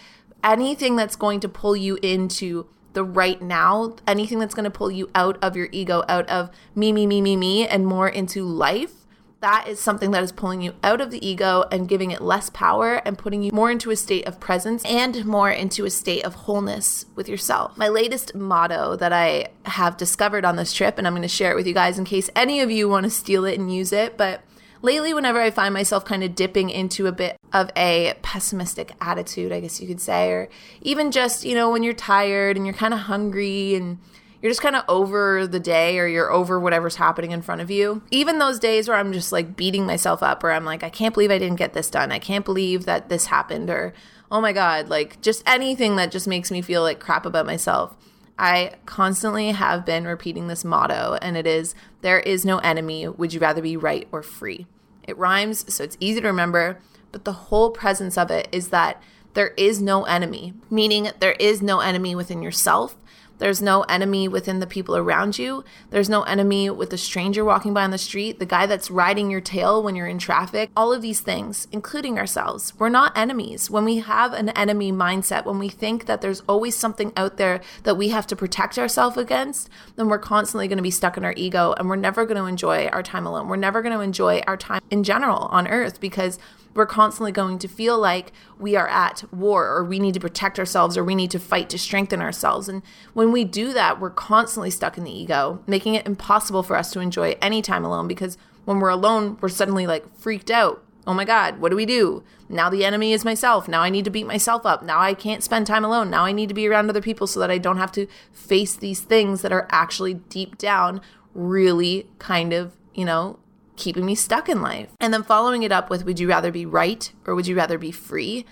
anything 0.43 0.95
that's 0.95 1.15
going 1.15 1.41
to 1.41 1.49
pull 1.49 1.75
you 1.75 1.97
into 2.01 2.67
the 2.93 3.03
right 3.03 3.41
now, 3.41 3.95
anything 4.07 4.39
that's 4.39 4.55
going 4.55 4.63
to 4.63 4.71
pull 4.71 4.89
you 4.89 5.09
out 5.13 5.37
of 5.41 5.55
your 5.55 5.67
ego, 5.71 6.03
out 6.07 6.27
of 6.29 6.49
me, 6.73 6.91
me, 6.93 7.05
me, 7.05 7.21
me, 7.21 7.35
me, 7.35 7.67
and 7.67 7.85
more 7.85 8.07
into 8.07 8.43
life 8.43 9.06
that 9.39 9.67
is 9.67 9.79
something 9.79 10.11
that 10.11 10.23
is 10.23 10.31
pulling 10.31 10.61
you 10.61 10.73
out 10.83 10.99
of 10.99 11.11
the 11.11 11.25
ego 11.25 11.65
and 11.71 11.87
giving 11.87 12.11
it 12.11 12.21
less 12.21 12.49
power 12.49 12.95
and 13.05 13.17
putting 13.17 13.43
you 13.43 13.51
more 13.51 13.69
into 13.69 13.91
a 13.91 13.95
state 13.95 14.25
of 14.25 14.39
presence 14.39 14.83
and 14.85 15.25
more 15.25 15.51
into 15.51 15.85
a 15.85 15.89
state 15.89 16.23
of 16.23 16.33
wholeness 16.33 17.05
with 17.15 17.29
yourself. 17.29 17.77
My 17.77 17.87
latest 17.87 18.33
motto 18.33 18.95
that 18.95 19.13
I 19.13 19.49
have 19.65 19.95
discovered 19.95 20.43
on 20.43 20.55
this 20.55 20.73
trip, 20.73 20.97
and 20.97 21.05
I'm 21.05 21.13
going 21.13 21.21
to 21.21 21.27
share 21.27 21.51
it 21.51 21.55
with 21.55 21.67
you 21.67 21.73
guys 21.73 21.99
in 21.99 22.05
case 22.05 22.29
any 22.35 22.61
of 22.61 22.71
you 22.71 22.89
want 22.89 23.03
to 23.03 23.09
steal 23.11 23.45
it 23.45 23.59
and 23.59 23.73
use 23.73 23.93
it, 23.93 24.17
but 24.17 24.41
lately, 24.81 25.13
whenever 25.13 25.39
I 25.39 25.51
find 25.51 25.73
myself 25.73 26.03
kind 26.03 26.23
of 26.23 26.33
dipping 26.33 26.69
into 26.69 27.05
a 27.05 27.11
bit 27.11 27.37
of 27.53 27.69
a 27.77 28.15
pessimistic 28.23 28.93
attitude, 28.99 29.51
I 29.51 29.59
guess 29.59 29.79
you 29.79 29.87
could 29.87 30.01
say, 30.01 30.31
or 30.31 30.49
even 30.81 31.11
just, 31.11 31.45
you 31.45 31.53
know, 31.53 31.69
when 31.69 31.83
you're 31.83 31.93
tired 31.93 32.57
and 32.57 32.65
you're 32.65 32.75
kind 32.75 32.93
of 32.93 33.01
hungry 33.01 33.75
and 33.75 33.99
you're 34.41 34.51
just 34.51 34.61
kind 34.61 34.75
of 34.75 34.83
over 34.87 35.47
the 35.47 35.59
day 35.59 35.97
or 35.99 36.07
you're 36.07 36.31
over 36.31 36.59
whatever's 36.59 36.97
happening 36.97 37.31
in 37.31 37.41
front 37.41 37.61
of 37.61 37.71
you. 37.71 38.01
Even 38.11 38.39
those 38.39 38.59
days 38.59 38.87
where 38.87 38.97
I'm 38.97 39.13
just 39.13 39.31
like 39.31 39.55
beating 39.55 39.85
myself 39.85 40.21
up, 40.21 40.43
where 40.43 40.51
I'm 40.51 40.65
like, 40.65 40.83
I 40.83 40.89
can't 40.89 41.13
believe 41.13 41.31
I 41.31 41.39
didn't 41.39 41.57
get 41.57 41.73
this 41.73 41.89
done. 41.89 42.11
I 42.11 42.19
can't 42.19 42.45
believe 42.45 42.85
that 42.85 43.09
this 43.09 43.27
happened, 43.27 43.69
or 43.69 43.93
oh 44.31 44.41
my 44.41 44.53
God, 44.53 44.89
like 44.89 45.21
just 45.21 45.43
anything 45.47 45.95
that 45.95 46.11
just 46.11 46.27
makes 46.27 46.51
me 46.51 46.61
feel 46.61 46.81
like 46.81 46.99
crap 46.99 47.25
about 47.25 47.45
myself. 47.45 47.95
I 48.39 48.73
constantly 48.85 49.51
have 49.51 49.85
been 49.85 50.05
repeating 50.05 50.47
this 50.47 50.63
motto, 50.63 51.17
and 51.21 51.35
it 51.35 51.47
is 51.47 51.73
there 52.01 52.19
is 52.19 52.45
no 52.45 52.59
enemy. 52.59 53.07
Would 53.07 53.33
you 53.33 53.39
rather 53.39 53.61
be 53.61 53.75
right 53.75 54.07
or 54.11 54.21
free? 54.21 54.67
It 55.03 55.17
rhymes, 55.17 55.73
so 55.73 55.83
it's 55.83 55.97
easy 55.99 56.21
to 56.21 56.27
remember, 56.27 56.79
but 57.11 57.25
the 57.25 57.31
whole 57.31 57.71
presence 57.71 58.17
of 58.17 58.29
it 58.29 58.47
is 58.51 58.69
that 58.69 59.01
there 59.33 59.53
is 59.57 59.81
no 59.81 60.03
enemy, 60.03 60.53
meaning 60.69 61.09
there 61.19 61.33
is 61.33 61.61
no 61.61 61.79
enemy 61.79 62.13
within 62.13 62.41
yourself. 62.41 62.95
There's 63.37 63.61
no 63.61 63.83
enemy 63.83 64.27
within 64.27 64.59
the 64.59 64.67
people 64.67 64.97
around 64.97 65.37
you. 65.37 65.63
There's 65.89 66.09
no 66.09 66.23
enemy 66.23 66.69
with 66.69 66.89
the 66.89 66.97
stranger 66.97 67.45
walking 67.45 67.73
by 67.73 67.83
on 67.83 67.91
the 67.91 67.97
street, 67.97 68.39
the 68.39 68.45
guy 68.45 68.65
that's 68.65 68.89
riding 68.89 69.29
your 69.29 69.41
tail 69.41 69.83
when 69.83 69.95
you're 69.95 70.07
in 70.07 70.17
traffic. 70.17 70.69
All 70.75 70.91
of 70.91 71.01
these 71.01 71.19
things, 71.19 71.67
including 71.71 72.17
ourselves. 72.17 72.73
We're 72.79 72.89
not 72.89 73.17
enemies. 73.17 73.69
When 73.69 73.85
we 73.85 73.97
have 73.97 74.33
an 74.33 74.49
enemy 74.49 74.91
mindset, 74.91 75.45
when 75.45 75.59
we 75.59 75.69
think 75.69 76.05
that 76.05 76.21
there's 76.21 76.41
always 76.41 76.75
something 76.75 77.13
out 77.15 77.37
there 77.37 77.61
that 77.83 77.97
we 77.97 78.09
have 78.09 78.27
to 78.27 78.35
protect 78.35 78.77
ourselves 78.77 79.17
against, 79.17 79.69
then 79.95 80.07
we're 80.07 80.19
constantly 80.19 80.67
going 80.67 80.77
to 80.77 80.83
be 80.83 80.91
stuck 80.91 81.17
in 81.17 81.25
our 81.25 81.33
ego 81.37 81.73
and 81.77 81.89
we're 81.89 81.95
never 81.95 82.25
going 82.25 82.37
to 82.37 82.45
enjoy 82.45 82.87
our 82.87 83.03
time 83.03 83.25
alone. 83.25 83.47
We're 83.47 83.55
never 83.55 83.81
going 83.81 83.95
to 83.95 84.01
enjoy 84.01 84.41
our 84.47 84.57
time 84.57 84.81
in 84.89 85.03
general 85.03 85.45
on 85.51 85.67
earth 85.67 86.01
because 86.01 86.39
we're 86.77 86.85
constantly 86.85 87.31
going 87.31 87.57
to 87.57 87.67
feel 87.67 87.97
like 87.97 88.31
we 88.59 88.75
are 88.75 88.87
at 88.87 89.23
war 89.33 89.67
or 89.67 89.83
we 89.83 89.97
need 89.97 90.13
to 90.13 90.19
protect 90.19 90.59
ourselves 90.59 90.95
or 90.95 91.03
we 91.03 91.15
need 91.15 91.31
to 91.31 91.39
fight 91.39 91.71
to 91.71 91.79
strengthen 91.79 92.21
ourselves. 92.21 92.69
And 92.69 92.83
when 93.13 93.31
we 93.31 93.43
do 93.43 93.73
that, 93.73 93.99
we're 93.99 94.11
constantly 94.11 94.69
stuck 94.69 94.95
in 94.95 95.03
the 95.03 95.11
ego, 95.11 95.59
making 95.65 95.95
it 95.95 96.05
impossible 96.05 96.61
for 96.61 96.75
us 96.75 96.91
to 96.91 96.99
enjoy 96.99 97.35
any 97.41 97.63
time 97.63 97.83
alone 97.83 98.07
because 98.07 98.37
when 98.65 98.79
we're 98.79 98.89
alone, 98.89 99.39
we're 99.41 99.49
suddenly 99.49 99.87
like 99.87 100.15
freaked 100.19 100.51
out. 100.51 100.83
Oh 101.07 101.15
my 101.15 101.25
God, 101.25 101.59
what 101.59 101.69
do 101.69 101.75
we 101.75 101.87
do? 101.87 102.23
Now 102.47 102.69
the 102.69 102.85
enemy 102.85 103.11
is 103.11 103.25
myself. 103.25 103.67
Now 103.67 103.81
I 103.81 103.89
need 103.89 104.05
to 104.05 104.11
beat 104.11 104.27
myself 104.27 104.63
up. 104.63 104.83
Now 104.83 104.99
I 104.99 105.15
can't 105.15 105.43
spend 105.43 105.65
time 105.65 105.83
alone. 105.83 106.11
Now 106.11 106.25
I 106.25 106.31
need 106.31 106.49
to 106.49 106.53
be 106.53 106.67
around 106.67 106.91
other 106.91 107.01
people 107.01 107.25
so 107.25 107.39
that 107.39 107.49
I 107.49 107.57
don't 107.57 107.77
have 107.77 107.91
to 107.93 108.05
face 108.31 108.75
these 108.75 108.99
things 108.99 109.41
that 109.41 109.51
are 109.51 109.67
actually 109.71 110.13
deep 110.13 110.59
down 110.59 111.01
really 111.33 112.07
kind 112.19 112.53
of, 112.53 112.73
you 112.93 113.05
know, 113.05 113.39
keeping 113.77 114.05
me 114.05 114.15
stuck 114.15 114.49
in 114.49 114.61
life. 114.61 114.89
And 114.99 115.13
then 115.13 115.23
following 115.23 115.63
it 115.63 115.71
up 115.71 115.89
with 115.89 116.05
would 116.05 116.19
you 116.19 116.27
rather 116.27 116.51
be 116.51 116.65
right 116.65 117.11
or 117.25 117.35
would 117.35 117.47
you 117.47 117.55
rather 117.55 117.77
be 117.77 117.91
free? 117.91 118.45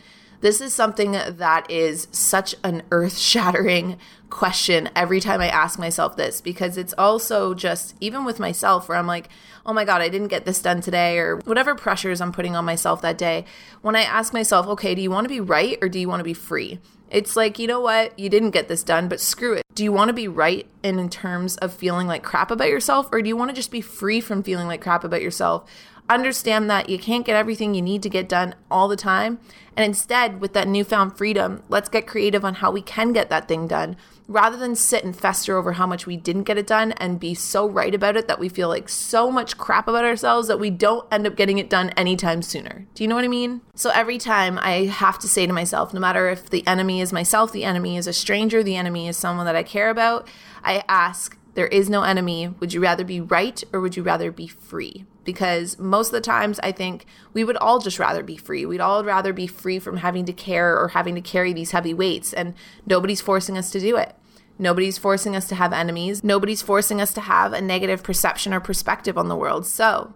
This 0.46 0.62
is 0.62 0.76
something 0.76 1.14
that 1.14 1.72
is 1.72 2.08
such 2.12 2.54
an 2.64 2.84
earth 2.92 3.18
shattering 3.18 3.98
question 4.30 4.92
every 4.96 5.20
time 5.20 5.42
I 5.42 5.48
ask 5.48 5.80
myself 5.80 6.18
this 6.18 6.40
because 6.40 6.78
it's 6.78 6.94
also 7.00 7.56
just, 7.56 7.96
even 8.00 8.26
with 8.26 8.40
myself, 8.40 8.88
where 8.88 9.00
I'm 9.00 9.08
like, 9.08 9.30
oh 9.66 9.74
my 9.74 9.86
God, 9.86 10.04
I 10.04 10.10
didn't 10.10 10.28
get 10.28 10.46
this 10.46 10.62
done 10.62 10.82
today, 10.82 11.18
or 11.18 11.38
whatever 11.38 11.74
pressures 11.74 12.22
I'm 12.22 12.32
putting 12.32 12.56
on 12.56 12.64
myself 12.64 13.02
that 13.02 13.18
day. 13.18 13.46
When 13.82 13.96
I 13.96 14.04
ask 14.04 14.34
myself, 14.34 14.68
okay, 14.68 14.94
do 14.94 15.02
you 15.02 15.10
want 15.10 15.26
to 15.26 15.30
be 15.30 15.40
right 15.40 15.80
or 15.82 15.90
do 15.90 15.98
you 15.98 16.08
want 16.08 16.20
to 16.20 16.24
be 16.24 16.36
free? 16.36 16.78
It's 17.10 17.36
like, 17.36 17.58
you 17.58 17.66
know 17.66 17.80
what? 17.80 18.18
You 18.20 18.30
didn't 18.30 18.52
get 18.52 18.68
this 18.68 18.84
done, 18.84 19.08
but 19.08 19.20
screw 19.20 19.54
it. 19.54 19.64
Do 19.74 19.84
you 19.84 19.92
want 19.92 20.10
to 20.10 20.14
be 20.14 20.28
right 20.28 20.68
in, 20.84 21.00
in 21.00 21.10
terms 21.10 21.58
of 21.58 21.74
feeling 21.74 22.06
like 22.06 22.22
crap 22.22 22.52
about 22.52 22.70
yourself, 22.70 23.10
or 23.12 23.24
do 23.24 23.30
you 23.30 23.36
want 23.36 23.50
to 23.50 23.56
just 23.56 23.72
be 23.72 23.82
free 23.82 24.22
from 24.22 24.44
feeling 24.44 24.68
like 24.68 24.82
crap 24.82 25.04
about 25.04 25.24
yourself? 25.24 25.68
Understand 26.10 26.70
that 26.70 26.90
you 26.90 27.00
can't 27.00 27.26
get 27.26 27.36
everything 27.36 27.74
you 27.74 27.82
need 27.82 28.04
to 28.04 28.10
get 28.10 28.30
done 28.30 28.56
all 28.70 28.88
the 28.88 28.96
time. 28.96 29.40
And 29.76 29.84
instead, 29.84 30.40
with 30.40 30.54
that 30.54 30.68
newfound 30.68 31.18
freedom, 31.18 31.64
let's 31.68 31.90
get 31.90 32.08
creative 32.08 32.46
on 32.46 32.56
how 32.56 32.72
we 32.72 32.82
can 32.82 33.12
get 33.12 33.30
that 33.30 33.48
thing 33.48 33.68
done 33.68 33.98
rather 34.28 34.58
than 34.58 34.76
sit 34.76 35.04
and 35.04 35.16
fester 35.16 35.56
over 35.58 35.74
how 35.74 35.86
much 35.86 36.08
we 36.08 36.18
didn't 36.18 36.44
get 36.44 36.58
it 36.58 36.68
done 36.68 36.92
and 36.94 37.20
be 37.20 37.34
so 37.34 37.68
right 37.70 37.94
about 37.94 38.18
it 38.18 38.28
that 38.28 38.40
we 38.40 38.50
feel 38.50 38.68
like 38.68 38.90
so 38.90 39.30
much 39.30 39.58
crap 39.58 39.88
about 39.88 40.04
ourselves 40.04 40.48
that 40.48 40.60
we 40.60 40.70
don't 40.70 41.08
end 41.12 41.28
up 41.28 41.36
getting 41.36 41.58
it 41.58 41.70
done 41.70 41.90
anytime 41.92 42.42
sooner. 42.42 42.88
Do 42.96 43.04
you 43.04 43.08
know 43.08 43.16
what 43.16 43.24
I 43.24 43.30
mean? 43.30 43.62
So 43.76 43.92
every 43.92 44.18
time 44.18 44.58
I 44.60 44.86
have 44.86 45.20
to 45.20 45.28
say 45.28 45.46
to 45.46 45.54
myself, 45.54 45.94
no 45.94 46.00
matter 46.00 46.30
if 46.30 46.50
the 46.50 46.66
enemy 46.66 47.02
is 47.02 47.14
myself, 47.14 47.52
the 47.52 47.64
enemy 47.64 47.98
is 47.98 48.08
a 48.08 48.14
stranger, 48.14 48.64
the 48.64 48.76
enemy 48.76 49.08
is 49.08 49.18
someone 49.18 49.46
that 49.46 49.56
I 49.56 49.64
care 49.64 49.90
about, 49.90 50.28
I 50.64 50.84
ask, 50.88 51.38
there 51.56 51.68
is 51.68 51.90
no 51.90 52.04
enemy. 52.04 52.50
Would 52.60 52.74
you 52.74 52.82
rather 52.82 53.04
be 53.04 53.20
right 53.20 53.64
or 53.74 53.82
would 53.82 53.96
you 53.96 54.04
rather 54.04 54.32
be 54.32 54.48
free? 54.48 55.06
Because 55.24 55.80
most 55.80 56.10
of 56.10 56.14
the 56.14 56.22
times 56.22 56.60
I 56.62 56.72
think 56.72 57.06
we 57.34 57.44
would 57.44 57.58
all 57.58 57.80
just 57.80 57.98
rather 57.98 58.22
be 58.22 58.38
free. 58.38 58.66
We'd 58.66 58.82
all 58.82 59.04
rather 59.04 59.34
be 59.34 59.48
free 59.48 59.80
from 59.80 59.98
having 59.98 60.26
to 60.26 60.34
care 60.34 60.78
or 60.78 60.90
having 60.90 61.16
to 61.16 61.22
carry 61.22 61.54
these 61.54 61.72
heavy 61.72 61.94
weights, 61.94 62.32
and 62.32 62.54
nobody's 62.86 63.22
forcing 63.22 63.58
us 63.58 63.72
to 63.72 63.80
do 63.80 63.96
it. 63.96 64.16
Nobody's 64.60 64.98
forcing 64.98 65.36
us 65.36 65.48
to 65.48 65.56
have 65.56 65.74
enemies. 65.74 66.24
Nobody's 66.24 66.62
forcing 66.62 67.02
us 67.02 67.14
to 67.16 67.22
have 67.22 67.54
a 67.54 67.62
negative 67.62 68.04
perception 68.04 68.54
or 68.54 68.60
perspective 68.60 69.18
on 69.18 69.28
the 69.28 69.36
world. 69.36 69.66
So, 69.66 70.14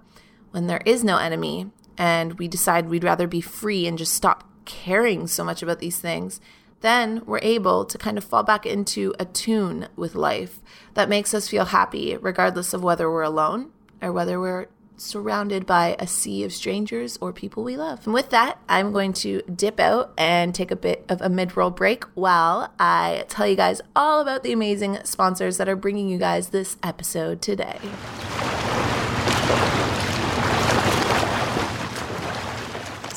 when 0.52 0.68
there 0.68 0.82
is 0.86 1.04
no 1.04 1.18
enemy 1.18 1.72
and 1.98 2.38
we 2.38 2.48
decide 2.48 2.88
we'd 2.88 3.04
rather 3.04 3.28
be 3.28 3.42
free 3.42 3.88
and 3.88 3.98
just 3.98 4.14
stop 4.14 4.46
caring 4.66 5.28
so 5.28 5.44
much 5.44 5.64
about 5.64 5.80
these 5.80 6.00
things, 6.00 6.40
then 6.82 7.22
we're 7.26 7.40
able 7.42 7.86
to 7.86 7.98
kind 7.98 8.18
of 8.18 8.24
fall 8.24 8.44
back 8.44 8.66
into 8.66 9.14
a 9.20 9.26
tune 9.26 9.88
with 9.96 10.16
life 10.16 10.60
that 10.94 11.10
makes 11.10 11.34
us 11.34 11.50
feel 11.50 11.66
happy, 11.66 12.18
regardless 12.18 12.74
of 12.74 12.84
whether 12.84 13.10
we're 13.10 13.22
alone 13.22 13.72
or 14.02 14.12
whether 14.12 14.40
we're 14.40 14.68
surrounded 15.02 15.66
by 15.66 15.96
a 15.98 16.08
sea 16.08 16.44
of 16.44 16.54
strangers 16.54 17.18
or 17.22 17.32
people 17.32 17.64
we 17.64 17.78
love. 17.78 18.06
And 18.06 18.14
with 18.14 18.30
that, 18.32 18.60
I'm 18.68 18.92
going 18.92 19.14
to 19.14 19.42
dip 19.44 19.80
out 19.80 20.14
and 20.18 20.54
take 20.54 20.72
a 20.72 20.76
bit 20.76 21.06
of 21.10 21.22
a 21.22 21.30
mid 21.30 21.56
roll 21.56 21.72
break 21.72 22.04
while 22.16 22.74
I 22.80 23.26
tell 23.30 23.48
you 23.48 23.56
guys 23.56 23.82
all 23.96 24.22
about 24.22 24.44
the 24.44 24.52
amazing 24.52 25.00
sponsors 25.04 25.58
that 25.58 25.70
are 25.70 25.76
bringing 25.76 26.10
you 26.10 26.18
guys 26.18 26.50
this 26.50 26.78
episode 26.84 27.42
today. 27.42 27.80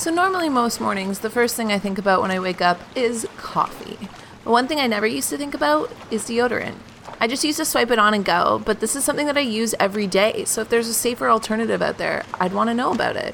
So, 0.03 0.11
normally, 0.11 0.49
most 0.49 0.81
mornings, 0.81 1.21
the 1.21 1.31
first 1.31 1.55
thing 1.55 1.71
I 1.71 1.79
think 1.79 1.97
about 1.97 2.23
when 2.23 2.33
I 2.33 2.41
wake 2.41 2.61
up 2.61 2.81
is 2.97 3.25
coffee. 3.37 4.09
But 4.43 4.51
one 4.51 4.67
thing 4.67 4.81
I 4.81 4.89
never 4.89 5.07
used 5.07 5.31
to 5.31 5.39
think 5.39 5.55
about 5.55 5.93
is 6.11 6.25
deodorant. 6.25 6.75
I 7.21 7.29
just 7.29 7.45
used 7.45 7.59
to 7.59 7.65
swipe 7.65 7.93
it 7.93 8.01
on 8.01 8.13
and 8.13 8.25
go, 8.25 8.61
but 8.65 8.81
this 8.81 8.97
is 8.97 9.05
something 9.05 9.27
that 9.27 9.39
I 9.39 9.43
use 9.43 9.77
every 9.79 10.09
day. 10.09 10.45
So, 10.45 10.63
if 10.63 10.71
there's 10.71 10.89
a 10.89 10.93
safer 10.93 11.29
alternative 11.29 11.81
out 11.81 11.99
there, 11.99 12.25
I'd 12.41 12.53
want 12.53 12.69
to 12.69 12.75
know 12.75 12.91
about 12.91 13.15
it. 13.15 13.33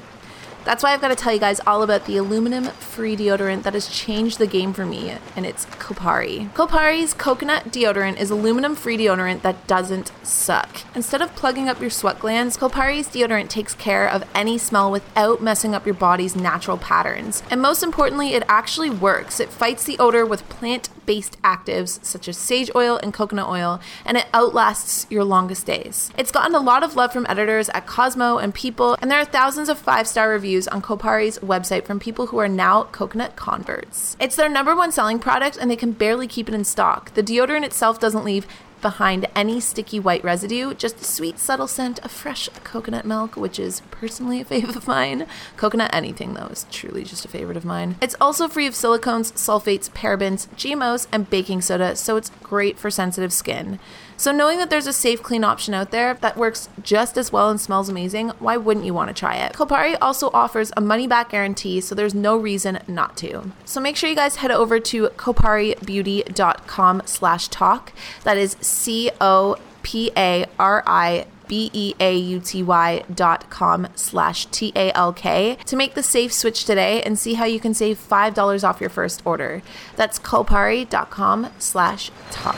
That's 0.69 0.83
why 0.83 0.93
I've 0.93 1.01
got 1.01 1.07
to 1.07 1.15
tell 1.15 1.33
you 1.33 1.39
guys 1.39 1.59
all 1.65 1.81
about 1.81 2.05
the 2.05 2.17
aluminum 2.17 2.65
free 2.65 3.17
deodorant 3.17 3.63
that 3.63 3.73
has 3.73 3.89
changed 3.89 4.37
the 4.37 4.45
game 4.45 4.71
for 4.71 4.85
me, 4.85 5.17
and 5.35 5.43
it's 5.43 5.65
Kopari. 5.65 6.53
Kopari's 6.53 7.15
coconut 7.15 7.71
deodorant 7.71 8.19
is 8.19 8.29
aluminum 8.29 8.75
free 8.75 8.95
deodorant 8.95 9.41
that 9.41 9.65
doesn't 9.65 10.11
suck. 10.21 10.81
Instead 10.93 11.23
of 11.23 11.35
plugging 11.35 11.67
up 11.67 11.81
your 11.81 11.89
sweat 11.89 12.19
glands, 12.19 12.55
Kopari's 12.55 13.07
deodorant 13.07 13.49
takes 13.49 13.73
care 13.73 14.07
of 14.07 14.23
any 14.35 14.59
smell 14.59 14.91
without 14.91 15.41
messing 15.41 15.73
up 15.73 15.87
your 15.87 15.95
body's 15.95 16.35
natural 16.35 16.77
patterns. 16.77 17.41
And 17.49 17.63
most 17.63 17.81
importantly, 17.81 18.35
it 18.35 18.43
actually 18.47 18.91
works. 18.91 19.39
It 19.39 19.49
fights 19.49 19.85
the 19.85 19.97
odor 19.97 20.23
with 20.23 20.47
plant 20.49 20.89
based 21.09 21.41
actives 21.41 21.97
such 22.05 22.27
as 22.27 22.37
sage 22.37 22.69
oil 22.75 22.99
and 23.01 23.15
coconut 23.15 23.49
oil, 23.49 23.81
and 24.05 24.15
it 24.15 24.27
outlasts 24.31 25.07
your 25.09 25.23
longest 25.23 25.65
days. 25.65 26.11
It's 26.19 26.31
gotten 26.31 26.53
a 26.53 26.59
lot 26.59 26.83
of 26.83 26.95
love 26.95 27.11
from 27.11 27.25
editors 27.27 27.67
at 27.69 27.87
Cosmo 27.87 28.37
and 28.37 28.53
People, 28.53 28.95
and 29.01 29.09
there 29.09 29.17
are 29.19 29.25
thousands 29.25 29.69
of 29.69 29.79
five 29.79 30.07
star 30.07 30.29
reviews 30.29 30.67
on 30.67 30.83
Kopari's 30.83 31.39
website 31.39 31.85
from 31.85 31.99
people 31.99 32.27
who 32.27 32.37
are 32.37 32.47
now 32.47 32.83
coconut 32.83 33.35
converts. 33.35 34.15
It's 34.19 34.35
their 34.35 34.49
number 34.49 34.75
one 34.75 34.91
selling 34.91 35.17
product 35.17 35.57
and 35.59 35.71
they 35.71 35.75
can 35.75 35.93
barely 35.93 36.27
keep 36.27 36.47
it 36.47 36.53
in 36.53 36.63
stock. 36.63 37.11
The 37.15 37.23
deodorant 37.23 37.65
itself 37.65 37.99
doesn't 37.99 38.23
leave 38.23 38.45
behind 38.81 39.27
any 39.35 39.59
sticky 39.59 39.99
white 39.99 40.23
residue, 40.23 40.73
just 40.73 41.01
a 41.01 41.03
sweet, 41.03 41.39
subtle 41.39 41.67
scent 41.67 41.99
of 41.99 42.11
fresh 42.11 42.49
coconut 42.63 43.05
milk, 43.05 43.35
which 43.35 43.59
is 43.59 43.81
personally 43.91 44.41
a 44.41 44.45
favorite 44.45 44.75
of 44.75 44.87
mine. 44.87 45.27
Coconut 45.57 45.93
anything, 45.93 46.33
though, 46.33 46.47
is 46.47 46.65
truly 46.71 47.03
just 47.03 47.25
a 47.25 47.27
favorite 47.27 47.57
of 47.57 47.65
mine. 47.65 47.95
It's 48.01 48.15
also 48.19 48.47
free 48.47 48.67
of 48.67 48.73
silicones, 48.73 49.33
sulfates, 49.33 49.89
parabens, 49.89 50.47
GMOs, 50.55 51.07
and 51.11 51.29
baking 51.29 51.61
soda, 51.61 51.95
so 51.95 52.17
it's 52.17 52.31
great 52.43 52.77
for 52.77 52.89
sensitive 52.89 53.33
skin. 53.33 53.79
So, 54.19 54.33
knowing 54.33 54.57
that 54.59 54.69
there's 54.69 54.85
a 54.85 54.91
safe, 54.91 55.23
clean 55.23 55.45
option 55.45 55.73
out 55.73 55.91
there 55.91 56.15
that 56.15 56.35
works 56.35 56.67
just 56.83 57.17
as 57.17 57.31
well 57.31 57.49
and 57.49 57.59
smells 57.59 57.87
amazing, 57.87 58.29
why 58.39 58.57
wouldn't 58.57 58.85
you 58.85 58.93
want 58.93 59.07
to 59.07 59.13
try 59.13 59.35
it? 59.35 59.53
Kopari 59.53 59.95
also 60.01 60.29
offers 60.33 60.73
a 60.75 60.81
money 60.81 61.07
back 61.07 61.29
guarantee, 61.29 61.79
so 61.79 61.95
there's 61.95 62.13
no 62.13 62.35
reason 62.35 62.79
not 62.85 63.15
to. 63.15 63.53
So, 63.63 63.79
make 63.79 63.95
sure 63.95 64.09
you 64.09 64.17
guys 64.17 64.35
head 64.35 64.51
over 64.51 64.77
to 64.77 65.07
koparibeauty.com 65.07 67.03
slash 67.05 67.47
talk. 67.47 67.93
That 68.25 68.35
is 68.35 68.57
C 68.59 69.09
O 69.21 69.55
P 69.83 70.11
A 70.17 70.45
R 70.59 70.83
I 70.85 71.25
B 71.47 71.71
E 71.71 71.93
A 72.01 72.17
U 72.17 72.41
T 72.41 72.61
Y 72.61 73.05
dot 73.15 73.49
com 73.49 73.87
slash 73.95 74.47
T 74.47 74.73
A 74.75 74.91
L 74.97 75.13
K 75.13 75.57
to 75.65 75.77
make 75.77 75.93
the 75.93 76.03
safe 76.03 76.33
switch 76.33 76.65
today 76.65 77.01
and 77.03 77.17
see 77.17 77.35
how 77.35 77.45
you 77.45 77.61
can 77.61 77.73
save 77.73 77.97
$5 77.97 78.67
off 78.67 78.81
your 78.81 78.89
first 78.89 79.21
order. 79.25 79.61
That's 79.95 80.19
kopari.com 80.19 81.53
slash 81.57 82.11
talk. 82.31 82.57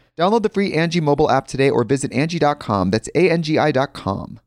Download 0.21 0.43
the 0.43 0.49
free 0.49 0.75
Angie 0.75 1.01
mobile 1.01 1.31
app 1.31 1.47
today 1.47 1.71
or 1.71 1.83
visit 1.83 2.13
Angie.com. 2.13 2.91
That's 2.91 3.09
A 3.15 3.31
N 3.31 3.41
G 3.41 3.57
I.com. 3.57 4.39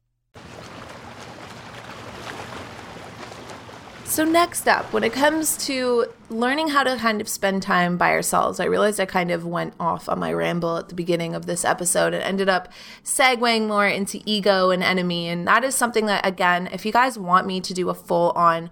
So, 4.05 4.23
next 4.23 4.69
up, 4.69 4.93
when 4.93 5.03
it 5.03 5.13
comes 5.13 5.57
to 5.67 6.07
learning 6.31 6.69
how 6.69 6.85
to 6.85 6.97
kind 6.99 7.21
of 7.21 7.29
spend 7.29 7.65
time 7.65 7.97
by 7.97 8.13
ourselves, 8.13 8.61
I 8.61 8.67
realized 8.67 9.01
I 9.01 9.07
kind 9.07 9.33
of 9.33 9.45
went 9.45 9.75
off 9.81 10.09
on 10.09 10.21
my 10.21 10.33
ramble 10.33 10.77
at 10.77 10.91
the 10.91 10.95
beginning 10.95 11.35
of 11.35 11.47
this 11.47 11.65
episode 11.65 12.15
and 12.15 12.23
ended 12.23 12.49
up 12.49 12.69
segueing 13.03 13.67
more 13.67 13.89
into 13.89 14.21
ego 14.25 14.71
and 14.71 14.81
enemy. 14.81 15.27
And 15.27 15.45
that 15.49 15.65
is 15.65 15.75
something 15.75 16.07
that, 16.07 16.25
again, 16.25 16.69
if 16.71 16.87
you 16.87 16.93
guys 16.93 17.19
want 17.19 17.49
me 17.49 17.61
to 17.61 17.75
do 17.75 17.91
a 17.91 17.95
full 17.95 18.31
on 18.37 18.71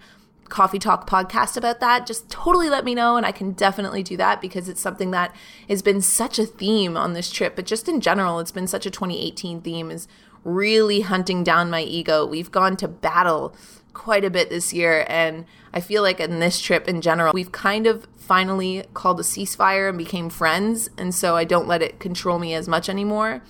coffee 0.52 0.78
talk 0.78 1.08
podcast 1.08 1.56
about 1.56 1.80
that, 1.80 2.06
just 2.06 2.30
totally 2.30 2.68
let 2.68 2.84
me 2.84 2.94
know 2.94 3.16
and 3.16 3.24
I 3.24 3.32
can 3.32 3.52
definitely 3.52 4.02
do 4.02 4.18
that 4.18 4.42
because 4.42 4.68
it's 4.68 4.82
something 4.82 5.10
that 5.10 5.34
has 5.66 5.80
been 5.80 6.02
such 6.02 6.38
a 6.38 6.44
theme 6.44 6.94
on 6.94 7.14
this 7.14 7.30
trip, 7.30 7.56
but 7.56 7.64
just 7.64 7.88
in 7.88 8.02
general, 8.02 8.38
it's 8.38 8.52
been 8.52 8.66
such 8.66 8.84
a 8.84 8.90
2018 8.90 9.62
theme 9.62 9.90
is 9.90 10.06
really 10.44 11.00
hunting 11.00 11.42
down 11.42 11.70
my 11.70 11.80
ego. 11.80 12.26
We've 12.26 12.50
gone 12.50 12.76
to 12.76 12.86
battle 12.86 13.56
quite 13.94 14.26
a 14.26 14.30
bit 14.30 14.50
this 14.50 14.74
year 14.74 15.06
and 15.08 15.46
I 15.72 15.80
feel 15.80 16.02
like 16.02 16.20
in 16.20 16.38
this 16.38 16.60
trip 16.60 16.86
in 16.86 17.00
general, 17.00 17.32
we've 17.32 17.52
kind 17.52 17.86
of 17.86 18.06
finally 18.18 18.84
called 18.92 19.20
a 19.20 19.22
ceasefire 19.22 19.88
and 19.88 19.96
became 19.96 20.28
friends, 20.28 20.90
and 20.98 21.14
so 21.14 21.34
I 21.34 21.44
don't 21.44 21.66
let 21.66 21.82
it 21.82 21.98
control 21.98 22.38
me 22.38 22.52
as 22.52 22.68
much 22.68 22.90
anymore 22.90 23.42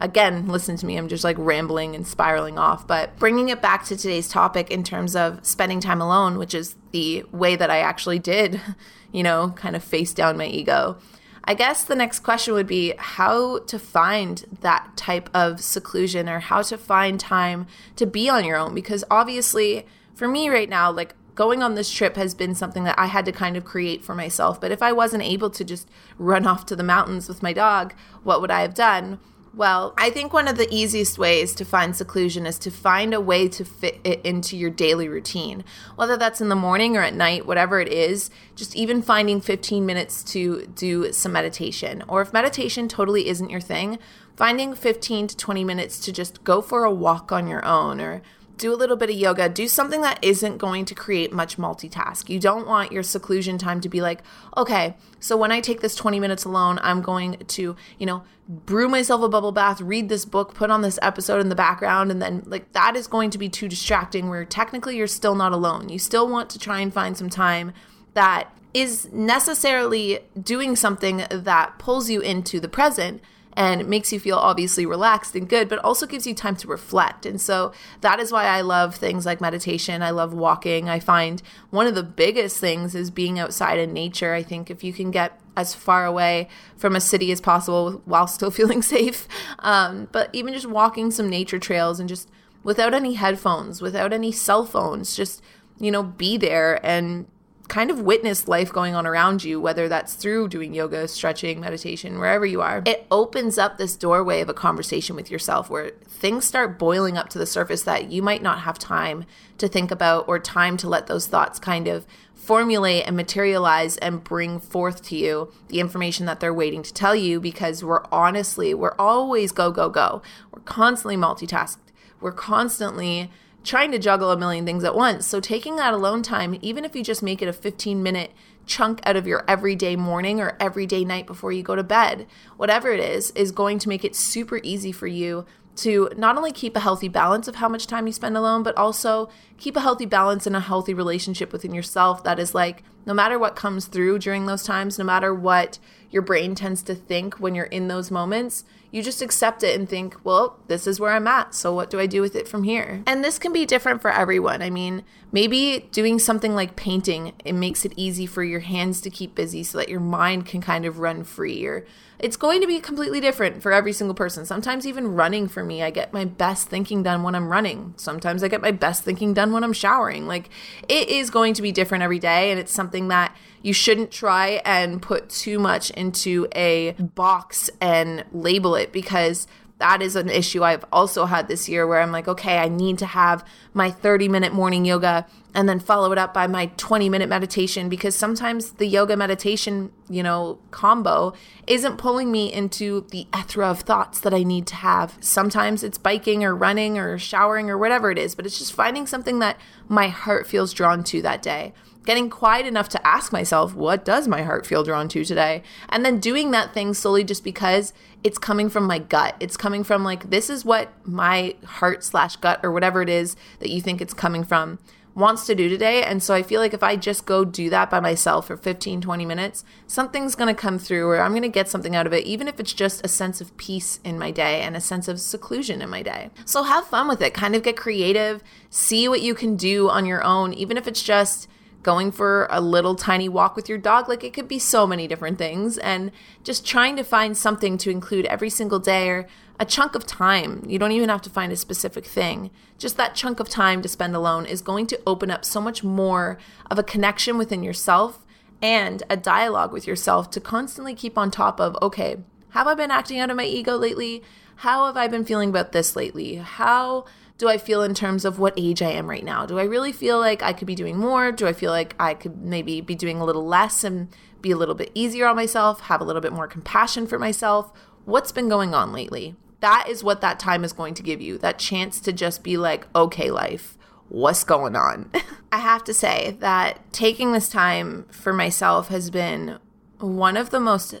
again, 0.00 0.46
listen 0.48 0.76
to 0.76 0.86
me, 0.86 0.96
I'm 0.96 1.08
just 1.08 1.24
like 1.24 1.36
rambling 1.38 1.94
and 1.94 2.06
spiraling 2.06 2.58
off. 2.58 2.86
But 2.86 3.18
bringing 3.18 3.48
it 3.48 3.60
back 3.60 3.84
to 3.86 3.96
today's 3.96 4.28
topic 4.28 4.70
in 4.70 4.82
terms 4.82 5.16
of 5.16 5.44
spending 5.44 5.80
time 5.80 6.00
alone, 6.00 6.38
which 6.38 6.54
is 6.54 6.76
the 6.92 7.24
way 7.32 7.56
that 7.56 7.70
I 7.70 7.78
actually 7.80 8.18
did, 8.18 8.60
you 9.12 9.22
know, 9.22 9.52
kind 9.56 9.76
of 9.76 9.82
face 9.82 10.12
down 10.12 10.36
my 10.36 10.46
ego. 10.46 10.98
I 11.44 11.54
guess 11.54 11.82
the 11.82 11.94
next 11.94 12.20
question 12.20 12.52
would 12.54 12.66
be 12.66 12.92
how 12.98 13.60
to 13.60 13.78
find 13.78 14.44
that 14.60 14.96
type 14.96 15.30
of 15.32 15.60
seclusion 15.60 16.28
or 16.28 16.40
how 16.40 16.60
to 16.62 16.76
find 16.76 17.18
time 17.18 17.66
to 17.96 18.06
be 18.06 18.28
on 18.28 18.44
your 18.44 18.58
own. 18.58 18.74
Because 18.74 19.02
obviously, 19.10 19.86
for 20.14 20.28
me 20.28 20.50
right 20.50 20.68
now, 20.68 20.90
like 20.90 21.14
going 21.34 21.62
on 21.62 21.74
this 21.74 21.90
trip 21.90 22.16
has 22.16 22.34
been 22.34 22.54
something 22.54 22.84
that 22.84 22.98
I 22.98 23.06
had 23.06 23.24
to 23.24 23.32
kind 23.32 23.56
of 23.56 23.64
create 23.64 24.04
for 24.04 24.14
myself. 24.14 24.60
But 24.60 24.72
if 24.72 24.82
I 24.82 24.92
wasn't 24.92 25.22
able 25.22 25.48
to 25.50 25.64
just 25.64 25.88
run 26.18 26.46
off 26.46 26.66
to 26.66 26.76
the 26.76 26.82
mountains 26.82 27.28
with 27.28 27.42
my 27.42 27.52
dog, 27.52 27.94
what 28.24 28.40
would 28.40 28.50
I 28.50 28.60
have 28.60 28.74
done? 28.74 29.18
Well, 29.54 29.94
I 29.96 30.10
think 30.10 30.32
one 30.32 30.46
of 30.46 30.56
the 30.56 30.72
easiest 30.72 31.18
ways 31.18 31.54
to 31.54 31.64
find 31.64 31.96
seclusion 31.96 32.46
is 32.46 32.58
to 32.60 32.70
find 32.70 33.14
a 33.14 33.20
way 33.20 33.48
to 33.48 33.64
fit 33.64 33.98
it 34.04 34.20
into 34.24 34.56
your 34.56 34.70
daily 34.70 35.08
routine. 35.08 35.64
Whether 35.96 36.16
that's 36.16 36.40
in 36.40 36.48
the 36.48 36.54
morning 36.54 36.96
or 36.96 37.02
at 37.02 37.14
night, 37.14 37.46
whatever 37.46 37.80
it 37.80 37.88
is, 37.88 38.30
just 38.54 38.76
even 38.76 39.02
finding 39.02 39.40
15 39.40 39.84
minutes 39.84 40.22
to 40.24 40.66
do 40.66 41.12
some 41.12 41.32
meditation. 41.32 42.04
Or 42.08 42.20
if 42.20 42.32
meditation 42.32 42.88
totally 42.88 43.28
isn't 43.28 43.50
your 43.50 43.60
thing, 43.60 43.98
finding 44.36 44.74
15 44.74 45.28
to 45.28 45.36
20 45.36 45.64
minutes 45.64 45.98
to 46.00 46.12
just 46.12 46.44
go 46.44 46.60
for 46.60 46.84
a 46.84 46.92
walk 46.92 47.32
on 47.32 47.48
your 47.48 47.64
own 47.64 48.00
or 48.00 48.22
do 48.58 48.72
a 48.72 48.76
little 48.76 48.96
bit 48.96 49.08
of 49.08 49.16
yoga, 49.16 49.48
do 49.48 49.68
something 49.68 50.02
that 50.02 50.18
isn't 50.22 50.58
going 50.58 50.84
to 50.84 50.94
create 50.94 51.32
much 51.32 51.56
multitask. 51.56 52.28
You 52.28 52.38
don't 52.38 52.66
want 52.66 52.92
your 52.92 53.02
seclusion 53.02 53.56
time 53.56 53.80
to 53.80 53.88
be 53.88 54.00
like, 54.00 54.22
okay, 54.56 54.96
so 55.20 55.36
when 55.36 55.52
I 55.52 55.60
take 55.60 55.80
this 55.80 55.94
20 55.94 56.20
minutes 56.20 56.44
alone, 56.44 56.78
I'm 56.82 57.00
going 57.00 57.38
to, 57.38 57.76
you 57.98 58.06
know, 58.06 58.24
brew 58.48 58.88
myself 58.88 59.22
a 59.22 59.28
bubble 59.28 59.52
bath, 59.52 59.80
read 59.80 60.08
this 60.08 60.24
book, 60.24 60.54
put 60.54 60.70
on 60.70 60.82
this 60.82 60.98
episode 61.02 61.40
in 61.40 61.48
the 61.48 61.54
background, 61.54 62.10
and 62.10 62.20
then 62.20 62.42
like 62.46 62.72
that 62.72 62.96
is 62.96 63.06
going 63.06 63.30
to 63.30 63.38
be 63.38 63.48
too 63.48 63.68
distracting 63.68 64.28
where 64.28 64.44
technically 64.44 64.96
you're 64.96 65.06
still 65.06 65.34
not 65.34 65.52
alone. 65.52 65.88
You 65.88 65.98
still 65.98 66.28
want 66.28 66.50
to 66.50 66.58
try 66.58 66.80
and 66.80 66.92
find 66.92 67.16
some 67.16 67.30
time 67.30 67.72
that 68.14 68.52
is 68.74 69.10
necessarily 69.12 70.20
doing 70.40 70.76
something 70.76 71.24
that 71.30 71.78
pulls 71.78 72.10
you 72.10 72.20
into 72.20 72.60
the 72.60 72.68
present 72.68 73.22
and 73.58 73.80
it 73.80 73.88
makes 73.88 74.12
you 74.12 74.20
feel 74.20 74.36
obviously 74.36 74.86
relaxed 74.86 75.34
and 75.34 75.48
good, 75.48 75.68
but 75.68 75.80
also 75.80 76.06
gives 76.06 76.28
you 76.28 76.32
time 76.32 76.54
to 76.54 76.68
reflect. 76.68 77.26
And 77.26 77.40
so 77.40 77.72
that 78.02 78.20
is 78.20 78.30
why 78.30 78.44
I 78.44 78.60
love 78.60 78.94
things 78.94 79.26
like 79.26 79.40
meditation. 79.40 80.00
I 80.00 80.10
love 80.10 80.32
walking. 80.32 80.88
I 80.88 81.00
find 81.00 81.42
one 81.70 81.88
of 81.88 81.96
the 81.96 82.04
biggest 82.04 82.58
things 82.58 82.94
is 82.94 83.10
being 83.10 83.36
outside 83.36 83.80
in 83.80 83.92
nature. 83.92 84.32
I 84.32 84.44
think 84.44 84.70
if 84.70 84.84
you 84.84 84.92
can 84.92 85.10
get 85.10 85.40
as 85.56 85.74
far 85.74 86.06
away 86.06 86.48
from 86.76 86.94
a 86.94 87.00
city 87.00 87.32
as 87.32 87.40
possible 87.40 88.00
while 88.04 88.26
still 88.28 88.52
feeling 88.52 88.80
safe, 88.80 89.26
um, 89.58 90.06
but 90.12 90.30
even 90.32 90.54
just 90.54 90.66
walking 90.66 91.10
some 91.10 91.28
nature 91.28 91.58
trails 91.58 91.98
and 91.98 92.08
just 92.08 92.30
without 92.62 92.94
any 92.94 93.14
headphones, 93.14 93.82
without 93.82 94.12
any 94.12 94.30
cell 94.30 94.64
phones, 94.64 95.16
just 95.16 95.42
you 95.80 95.90
know, 95.90 96.02
be 96.04 96.36
there 96.36 96.84
and 96.86 97.26
kind 97.68 97.90
of 97.90 98.00
witness 98.00 98.48
life 98.48 98.72
going 98.72 98.94
on 98.94 99.06
around 99.06 99.44
you, 99.44 99.60
whether 99.60 99.88
that's 99.88 100.14
through 100.14 100.48
doing 100.48 100.74
yoga, 100.74 101.06
stretching, 101.06 101.60
meditation, 101.60 102.18
wherever 102.18 102.46
you 102.46 102.62
are. 102.62 102.82
It 102.86 103.06
opens 103.10 103.58
up 103.58 103.76
this 103.76 103.94
doorway 103.94 104.40
of 104.40 104.48
a 104.48 104.54
conversation 104.54 105.14
with 105.14 105.30
yourself 105.30 105.68
where 105.68 105.90
things 106.06 106.46
start 106.46 106.78
boiling 106.78 107.18
up 107.18 107.28
to 107.30 107.38
the 107.38 107.46
surface 107.46 107.82
that 107.82 108.10
you 108.10 108.22
might 108.22 108.42
not 108.42 108.60
have 108.60 108.78
time 108.78 109.26
to 109.58 109.68
think 109.68 109.90
about 109.90 110.26
or 110.28 110.38
time 110.38 110.76
to 110.78 110.88
let 110.88 111.06
those 111.06 111.26
thoughts 111.26 111.58
kind 111.58 111.86
of 111.86 112.06
formulate 112.34 113.06
and 113.06 113.14
materialize 113.14 113.98
and 113.98 114.24
bring 114.24 114.58
forth 114.58 115.02
to 115.02 115.16
you 115.16 115.52
the 115.68 115.80
information 115.80 116.24
that 116.24 116.40
they're 116.40 116.54
waiting 116.54 116.82
to 116.82 116.94
tell 116.94 117.14
you 117.14 117.38
because 117.38 117.84
we're 117.84 118.04
honestly, 118.10 118.72
we're 118.72 118.94
always 118.98 119.52
go, 119.52 119.70
go, 119.70 119.90
go. 119.90 120.22
We're 120.50 120.62
constantly 120.62 121.16
multitasked. 121.16 121.76
We're 122.20 122.32
constantly 122.32 123.30
trying 123.68 123.92
to 123.92 123.98
juggle 123.98 124.30
a 124.30 124.36
million 124.36 124.64
things 124.64 124.82
at 124.82 124.94
once. 124.94 125.26
So 125.26 125.40
taking 125.40 125.76
that 125.76 125.92
alone 125.92 126.22
time, 126.22 126.58
even 126.62 126.86
if 126.86 126.96
you 126.96 127.04
just 127.04 127.22
make 127.22 127.42
it 127.42 127.48
a 127.48 127.52
15 127.52 128.02
minute 128.02 128.32
chunk 128.64 129.00
out 129.04 129.14
of 129.14 129.26
your 129.26 129.44
everyday 129.46 129.94
morning 129.94 130.40
or 130.40 130.56
everyday 130.58 131.04
night 131.04 131.26
before 131.26 131.52
you 131.52 131.62
go 131.62 131.76
to 131.76 131.82
bed, 131.82 132.26
whatever 132.56 132.90
it 132.90 133.00
is, 133.00 133.30
is 133.32 133.52
going 133.52 133.78
to 133.80 133.88
make 133.90 134.04
it 134.04 134.16
super 134.16 134.58
easy 134.62 134.90
for 134.90 135.06
you 135.06 135.44
to 135.76 136.10
not 136.16 136.36
only 136.36 136.50
keep 136.50 136.76
a 136.76 136.80
healthy 136.80 137.08
balance 137.08 137.46
of 137.46 137.56
how 137.56 137.68
much 137.68 137.86
time 137.86 138.06
you 138.06 138.12
spend 138.12 138.38
alone, 138.38 138.62
but 138.62 138.76
also 138.76 139.28
keep 139.58 139.76
a 139.76 139.80
healthy 139.80 140.06
balance 140.06 140.46
and 140.46 140.56
a 140.56 140.60
healthy 140.60 140.94
relationship 140.94 141.52
within 141.52 141.74
yourself 141.74 142.24
that 142.24 142.38
is 142.38 142.54
like, 142.54 142.82
no 143.04 143.12
matter 143.12 143.38
what 143.38 143.54
comes 143.54 143.84
through 143.84 144.18
during 144.18 144.46
those 144.46 144.64
times, 144.64 144.98
no 144.98 145.04
matter 145.04 145.34
what 145.34 145.78
your 146.10 146.22
brain 146.22 146.54
tends 146.54 146.82
to 146.82 146.94
think 146.94 147.38
when 147.38 147.54
you're 147.54 147.66
in 147.66 147.88
those 147.88 148.10
moments, 148.10 148.64
you 148.90 149.02
just 149.02 149.20
accept 149.20 149.62
it 149.62 149.78
and 149.78 149.88
think, 149.88 150.16
well, 150.24 150.58
this 150.66 150.86
is 150.86 150.98
where 150.98 151.12
I'm 151.12 151.26
at. 151.26 151.54
So 151.54 151.74
what 151.74 151.90
do 151.90 152.00
I 152.00 152.06
do 152.06 152.22
with 152.22 152.34
it 152.34 152.48
from 152.48 152.62
here? 152.62 153.02
And 153.06 153.22
this 153.22 153.38
can 153.38 153.52
be 153.52 153.66
different 153.66 154.00
for 154.00 154.10
everyone. 154.10 154.62
I 154.62 154.70
mean, 154.70 155.04
maybe 155.30 155.88
doing 155.92 156.18
something 156.18 156.54
like 156.54 156.74
painting, 156.74 157.34
it 157.44 157.52
makes 157.52 157.84
it 157.84 157.92
easy 157.96 158.24
for 158.24 158.42
your 158.42 158.60
hands 158.60 159.00
to 159.02 159.10
keep 159.10 159.34
busy 159.34 159.62
so 159.62 159.76
that 159.78 159.90
your 159.90 160.00
mind 160.00 160.46
can 160.46 160.62
kind 160.62 160.86
of 160.86 160.98
run 160.98 161.22
free 161.24 161.66
or 161.66 161.84
it's 162.18 162.36
going 162.36 162.60
to 162.60 162.66
be 162.66 162.80
completely 162.80 163.20
different 163.20 163.62
for 163.62 163.72
every 163.72 163.92
single 163.92 164.14
person. 164.14 164.44
Sometimes 164.44 164.86
even 164.86 165.14
running 165.14 165.46
for 165.46 165.62
me, 165.62 165.82
I 165.82 165.90
get 165.90 166.12
my 166.12 166.24
best 166.24 166.68
thinking 166.68 167.02
done 167.02 167.22
when 167.22 167.34
I'm 167.34 167.48
running. 167.48 167.94
Sometimes 167.96 168.42
I 168.42 168.48
get 168.48 168.60
my 168.60 168.72
best 168.72 169.04
thinking 169.04 169.34
done 169.34 169.52
when 169.52 169.62
I'm 169.62 169.72
showering. 169.72 170.26
Like 170.26 170.48
it 170.88 171.08
is 171.08 171.30
going 171.30 171.54
to 171.54 171.62
be 171.62 171.72
different 171.72 172.02
every 172.02 172.18
day 172.18 172.50
and 172.50 172.58
it's 172.58 172.72
something 172.72 173.08
that 173.08 173.36
you 173.62 173.72
shouldn't 173.72 174.10
try 174.10 174.60
and 174.64 175.00
put 175.02 175.28
too 175.28 175.58
much 175.58 175.90
into 175.90 176.46
a 176.54 176.92
box 176.92 177.70
and 177.80 178.24
label 178.32 178.74
it 178.74 178.92
because 178.92 179.46
that 179.78 180.02
is 180.02 180.16
an 180.16 180.28
issue 180.28 180.64
I've 180.64 180.84
also 180.92 181.26
had 181.26 181.48
this 181.48 181.68
year 181.68 181.86
where 181.86 182.00
I'm 182.00 182.10
like, 182.10 182.26
okay, 182.26 182.58
I 182.58 182.68
need 182.68 182.98
to 182.98 183.06
have 183.06 183.46
my 183.74 183.90
30 183.90 184.28
minute 184.28 184.52
morning 184.52 184.84
yoga 184.84 185.26
and 185.54 185.68
then 185.68 185.78
follow 185.78 186.10
it 186.12 186.18
up 186.18 186.34
by 186.34 186.46
my 186.46 186.66
20 186.76 187.08
minute 187.08 187.28
meditation 187.28 187.88
because 187.88 188.14
sometimes 188.14 188.72
the 188.72 188.86
yoga 188.86 189.16
meditation, 189.16 189.92
you 190.08 190.22
know, 190.22 190.58
combo 190.72 191.32
isn't 191.66 191.96
pulling 191.96 192.32
me 192.32 192.52
into 192.52 193.06
the 193.10 193.26
ethra 193.32 193.68
of 193.68 193.80
thoughts 193.80 194.20
that 194.20 194.34
I 194.34 194.42
need 194.42 194.66
to 194.68 194.74
have. 194.74 195.16
Sometimes 195.20 195.84
it's 195.84 195.98
biking 195.98 196.44
or 196.44 196.56
running 196.56 196.98
or 196.98 197.16
showering 197.16 197.70
or 197.70 197.78
whatever 197.78 198.10
it 198.10 198.18
is, 198.18 198.34
but 198.34 198.46
it's 198.46 198.58
just 198.58 198.72
finding 198.72 199.06
something 199.06 199.38
that 199.38 199.58
my 199.88 200.08
heart 200.08 200.46
feels 200.46 200.72
drawn 200.72 201.04
to 201.04 201.22
that 201.22 201.40
day 201.40 201.72
getting 202.08 202.30
quiet 202.30 202.64
enough 202.64 202.88
to 202.88 203.06
ask 203.06 203.34
myself, 203.34 203.74
what 203.74 204.02
does 204.02 204.26
my 204.26 204.40
heart 204.40 204.66
feel 204.66 204.82
drawn 204.82 205.10
to 205.10 205.22
today? 205.26 205.62
And 205.90 206.06
then 206.06 206.18
doing 206.18 206.52
that 206.52 206.72
thing 206.72 206.94
solely 206.94 207.22
just 207.22 207.44
because 207.44 207.92
it's 208.24 208.38
coming 208.38 208.70
from 208.70 208.86
my 208.86 208.98
gut. 208.98 209.36
It's 209.40 209.58
coming 209.58 209.84
from 209.84 210.04
like, 210.04 210.30
this 210.30 210.48
is 210.48 210.64
what 210.64 210.90
my 211.04 211.54
heart 211.66 212.02
slash 212.02 212.36
gut 212.36 212.60
or 212.62 212.72
whatever 212.72 213.02
it 213.02 213.10
is 213.10 213.36
that 213.58 213.68
you 213.68 213.82
think 213.82 214.00
it's 214.00 214.14
coming 214.14 214.42
from 214.42 214.78
wants 215.14 215.44
to 215.48 215.54
do 215.54 215.68
today. 215.68 216.02
And 216.02 216.22
so 216.22 216.32
I 216.32 216.42
feel 216.42 216.62
like 216.62 216.72
if 216.72 216.82
I 216.82 216.96
just 216.96 217.26
go 217.26 217.44
do 217.44 217.68
that 217.68 217.90
by 217.90 218.00
myself 218.00 218.46
for 218.46 218.56
15, 218.56 219.02
20 219.02 219.26
minutes, 219.26 219.62
something's 219.86 220.34
going 220.34 220.48
to 220.48 220.58
come 220.58 220.78
through 220.78 221.08
or 221.08 221.20
I'm 221.20 221.32
going 221.32 221.42
to 221.42 221.48
get 221.50 221.68
something 221.68 221.94
out 221.94 222.06
of 222.06 222.14
it, 222.14 222.24
even 222.24 222.48
if 222.48 222.58
it's 222.58 222.72
just 222.72 223.04
a 223.04 223.08
sense 223.08 223.42
of 223.42 223.54
peace 223.58 224.00
in 224.02 224.18
my 224.18 224.30
day 224.30 224.62
and 224.62 224.74
a 224.74 224.80
sense 224.80 225.08
of 225.08 225.20
seclusion 225.20 225.82
in 225.82 225.90
my 225.90 226.02
day. 226.02 226.30
So 226.46 226.62
have 226.62 226.86
fun 226.86 227.06
with 227.06 227.20
it. 227.20 227.34
Kind 227.34 227.54
of 227.54 227.62
get 227.62 227.76
creative, 227.76 228.42
see 228.70 229.08
what 229.08 229.20
you 229.20 229.34
can 229.34 229.56
do 229.56 229.90
on 229.90 230.06
your 230.06 230.24
own, 230.24 230.54
even 230.54 230.78
if 230.78 230.88
it's 230.88 231.02
just 231.02 231.48
going 231.82 232.10
for 232.10 232.46
a 232.50 232.60
little 232.60 232.94
tiny 232.94 233.28
walk 233.28 233.56
with 233.56 233.68
your 233.68 233.78
dog. 233.78 234.08
Like 234.08 234.24
it 234.24 234.32
could 234.32 234.48
be 234.48 234.58
so 234.58 234.86
many 234.86 235.06
different 235.06 235.38
things. 235.38 235.78
And 235.78 236.10
just 236.44 236.66
trying 236.66 236.96
to 236.96 237.04
find 237.04 237.36
something 237.36 237.78
to 237.78 237.90
include 237.90 238.26
every 238.26 238.50
single 238.50 238.78
day 238.78 239.08
or 239.08 239.28
a 239.60 239.64
chunk 239.64 239.94
of 239.94 240.06
time. 240.06 240.62
You 240.66 240.78
don't 240.78 240.92
even 240.92 241.08
have 241.08 241.22
to 241.22 241.30
find 241.30 241.52
a 241.52 241.56
specific 241.56 242.04
thing. 242.04 242.50
Just 242.78 242.96
that 242.96 243.14
chunk 243.14 243.40
of 243.40 243.48
time 243.48 243.82
to 243.82 243.88
spend 243.88 244.14
alone 244.14 244.46
is 244.46 244.60
going 244.60 244.86
to 244.88 245.00
open 245.06 245.30
up 245.30 245.44
so 245.44 245.60
much 245.60 245.82
more 245.82 246.38
of 246.70 246.78
a 246.78 246.84
connection 246.84 247.38
within 247.38 247.62
yourself 247.62 248.24
and 248.62 249.02
a 249.08 249.16
dialogue 249.16 249.72
with 249.72 249.86
yourself 249.86 250.30
to 250.30 250.40
constantly 250.40 250.94
keep 250.94 251.16
on 251.16 251.30
top 251.30 251.60
of 251.60 251.76
okay, 251.82 252.18
have 252.50 252.66
I 252.66 252.74
been 252.74 252.90
acting 252.90 253.18
out 253.18 253.30
of 253.30 253.36
my 253.36 253.44
ego 253.44 253.76
lately? 253.76 254.22
How 254.56 254.86
have 254.86 254.96
I 254.96 255.06
been 255.06 255.24
feeling 255.24 255.50
about 255.50 255.72
this 255.72 255.94
lately? 255.94 256.36
How 256.36 257.04
do 257.38 257.48
I 257.48 257.56
feel 257.56 257.82
in 257.82 257.94
terms 257.94 258.24
of 258.24 258.40
what 258.40 258.54
age 258.56 258.82
I 258.82 258.90
am 258.90 259.08
right 259.08 259.24
now? 259.24 259.46
Do 259.46 259.58
I 259.58 259.62
really 259.62 259.92
feel 259.92 260.18
like 260.18 260.42
I 260.42 260.52
could 260.52 260.66
be 260.66 260.74
doing 260.74 260.98
more? 260.98 261.30
Do 261.30 261.46
I 261.46 261.52
feel 261.52 261.70
like 261.70 261.94
I 261.98 262.14
could 262.14 262.42
maybe 262.42 262.80
be 262.80 262.96
doing 262.96 263.20
a 263.20 263.24
little 263.24 263.46
less 263.46 263.84
and 263.84 264.08
be 264.42 264.50
a 264.50 264.56
little 264.56 264.74
bit 264.74 264.90
easier 264.92 265.26
on 265.26 265.36
myself, 265.36 265.82
have 265.82 266.00
a 266.00 266.04
little 266.04 266.20
bit 266.20 266.32
more 266.32 266.48
compassion 266.48 267.06
for 267.06 267.18
myself? 267.18 267.72
What's 268.04 268.32
been 268.32 268.48
going 268.48 268.74
on 268.74 268.92
lately? 268.92 269.36
That 269.60 269.86
is 269.88 270.02
what 270.02 270.20
that 270.20 270.40
time 270.40 270.64
is 270.64 270.72
going 270.72 270.94
to 270.94 271.02
give 271.02 271.20
you 271.20 271.38
that 271.38 271.58
chance 271.58 272.00
to 272.00 272.12
just 272.12 272.42
be 272.42 272.56
like, 272.56 272.86
okay, 272.94 273.30
life, 273.30 273.78
what's 274.08 274.42
going 274.42 274.74
on? 274.74 275.10
I 275.52 275.58
have 275.58 275.84
to 275.84 275.94
say 275.94 276.36
that 276.40 276.92
taking 276.92 277.32
this 277.32 277.48
time 277.48 278.06
for 278.10 278.32
myself 278.32 278.88
has 278.88 279.10
been 279.10 279.58
one 279.98 280.36
of 280.36 280.50
the 280.50 280.60
most 280.60 281.00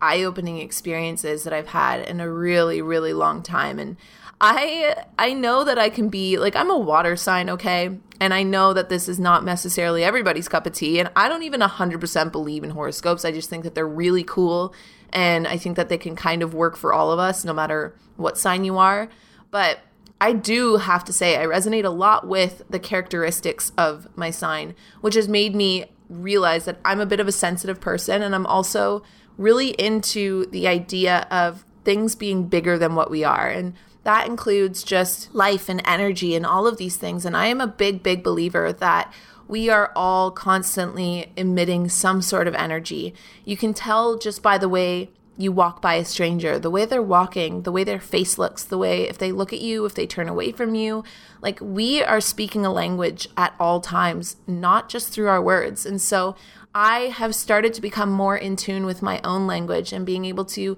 eye 0.00 0.22
opening 0.22 0.58
experiences 0.58 1.44
that 1.44 1.52
I've 1.52 1.68
had 1.68 2.06
in 2.06 2.20
a 2.20 2.30
really, 2.30 2.80
really 2.80 3.12
long 3.12 3.42
time. 3.42 3.78
And 3.78 3.96
I 4.40 5.04
I 5.18 5.32
know 5.32 5.64
that 5.64 5.78
I 5.78 5.90
can 5.90 6.08
be 6.08 6.38
like 6.38 6.54
I'm 6.54 6.70
a 6.70 6.78
water 6.78 7.16
sign, 7.16 7.50
okay? 7.50 7.98
And 8.20 8.34
I 8.34 8.42
know 8.42 8.72
that 8.72 8.88
this 8.88 9.08
is 9.08 9.18
not 9.18 9.44
necessarily 9.44 10.04
everybody's 10.04 10.48
cup 10.48 10.66
of 10.66 10.72
tea 10.72 10.98
and 10.98 11.10
I 11.14 11.28
don't 11.28 11.44
even 11.44 11.60
100% 11.60 12.32
believe 12.32 12.64
in 12.64 12.70
horoscopes. 12.70 13.24
I 13.24 13.32
just 13.32 13.48
think 13.48 13.64
that 13.64 13.74
they're 13.74 13.86
really 13.86 14.24
cool 14.24 14.74
and 15.12 15.46
I 15.46 15.56
think 15.56 15.76
that 15.76 15.88
they 15.88 15.98
can 15.98 16.16
kind 16.16 16.42
of 16.42 16.54
work 16.54 16.76
for 16.76 16.92
all 16.92 17.12
of 17.12 17.18
us 17.18 17.44
no 17.44 17.52
matter 17.52 17.94
what 18.16 18.38
sign 18.38 18.64
you 18.64 18.78
are. 18.78 19.08
But 19.50 19.80
I 20.20 20.32
do 20.32 20.76
have 20.76 21.04
to 21.04 21.12
say 21.12 21.36
I 21.36 21.46
resonate 21.46 21.84
a 21.84 21.90
lot 21.90 22.26
with 22.26 22.62
the 22.68 22.80
characteristics 22.80 23.70
of 23.78 24.08
my 24.16 24.30
sign, 24.30 24.74
which 25.00 25.14
has 25.14 25.28
made 25.28 25.54
me 25.54 25.86
realize 26.08 26.64
that 26.64 26.78
I'm 26.84 27.00
a 27.00 27.06
bit 27.06 27.20
of 27.20 27.28
a 27.28 27.32
sensitive 27.32 27.80
person 27.80 28.22
and 28.22 28.34
I'm 28.34 28.46
also 28.46 29.02
really 29.36 29.70
into 29.70 30.46
the 30.46 30.66
idea 30.66 31.26
of 31.30 31.64
things 31.88 32.14
being 32.14 32.48
bigger 32.48 32.76
than 32.76 32.94
what 32.94 33.10
we 33.10 33.24
are. 33.24 33.48
And 33.48 33.72
that 34.02 34.26
includes 34.26 34.82
just 34.82 35.34
life 35.34 35.70
and 35.70 35.80
energy 35.86 36.34
and 36.34 36.44
all 36.44 36.66
of 36.66 36.76
these 36.76 36.98
things. 36.98 37.24
And 37.24 37.34
I 37.34 37.46
am 37.46 37.62
a 37.62 37.66
big, 37.66 38.02
big 38.02 38.22
believer 38.22 38.74
that 38.74 39.10
we 39.46 39.70
are 39.70 39.90
all 39.96 40.30
constantly 40.30 41.32
emitting 41.34 41.88
some 41.88 42.20
sort 42.20 42.46
of 42.46 42.54
energy. 42.54 43.14
You 43.46 43.56
can 43.56 43.72
tell 43.72 44.18
just 44.18 44.42
by 44.42 44.58
the 44.58 44.68
way 44.68 45.08
you 45.38 45.50
walk 45.50 45.80
by 45.80 45.94
a 45.94 46.04
stranger, 46.04 46.58
the 46.58 46.68
way 46.68 46.84
they're 46.84 47.00
walking, 47.00 47.62
the 47.62 47.72
way 47.72 47.84
their 47.84 48.00
face 48.00 48.36
looks, 48.36 48.64
the 48.64 48.76
way 48.76 49.08
if 49.08 49.16
they 49.16 49.32
look 49.32 49.54
at 49.54 49.62
you, 49.62 49.86
if 49.86 49.94
they 49.94 50.06
turn 50.06 50.28
away 50.28 50.52
from 50.52 50.74
you. 50.74 51.04
Like 51.40 51.58
we 51.62 52.02
are 52.02 52.20
speaking 52.20 52.66
a 52.66 52.72
language 52.72 53.28
at 53.34 53.54
all 53.58 53.80
times, 53.80 54.36
not 54.46 54.90
just 54.90 55.08
through 55.08 55.28
our 55.28 55.40
words. 55.40 55.86
And 55.86 56.02
so 56.02 56.36
I 56.74 57.14
have 57.16 57.34
started 57.34 57.72
to 57.74 57.80
become 57.80 58.10
more 58.10 58.36
in 58.36 58.56
tune 58.56 58.84
with 58.84 59.00
my 59.00 59.22
own 59.24 59.46
language 59.46 59.92
and 59.92 60.04
being 60.04 60.26
able 60.26 60.44
to 60.44 60.76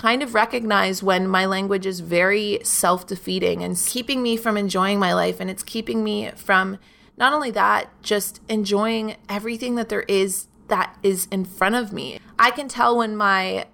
kind 0.00 0.22
of 0.22 0.32
recognize 0.32 1.02
when 1.02 1.28
my 1.28 1.44
language 1.44 1.84
is 1.84 2.00
very 2.00 2.58
self 2.62 3.06
defeating 3.06 3.62
and 3.62 3.76
keeping 3.76 4.22
me 4.22 4.34
from 4.34 4.56
enjoying 4.56 4.98
my 4.98 5.12
life. 5.12 5.40
And 5.40 5.50
it's 5.50 5.62
keeping 5.62 6.02
me 6.02 6.30
from 6.36 6.78
not 7.18 7.34
only 7.34 7.50
that, 7.50 7.90
just 8.00 8.40
enjoying 8.48 9.16
everything 9.28 9.74
that 9.74 9.90
there 9.90 10.04
is 10.08 10.46
that 10.68 10.96
is 11.02 11.28
in 11.30 11.44
front 11.44 11.74
of 11.74 11.92
me. 11.92 12.18
I 12.38 12.50
can 12.50 12.66
tell 12.66 12.96
when 12.96 13.14
my 13.14 13.66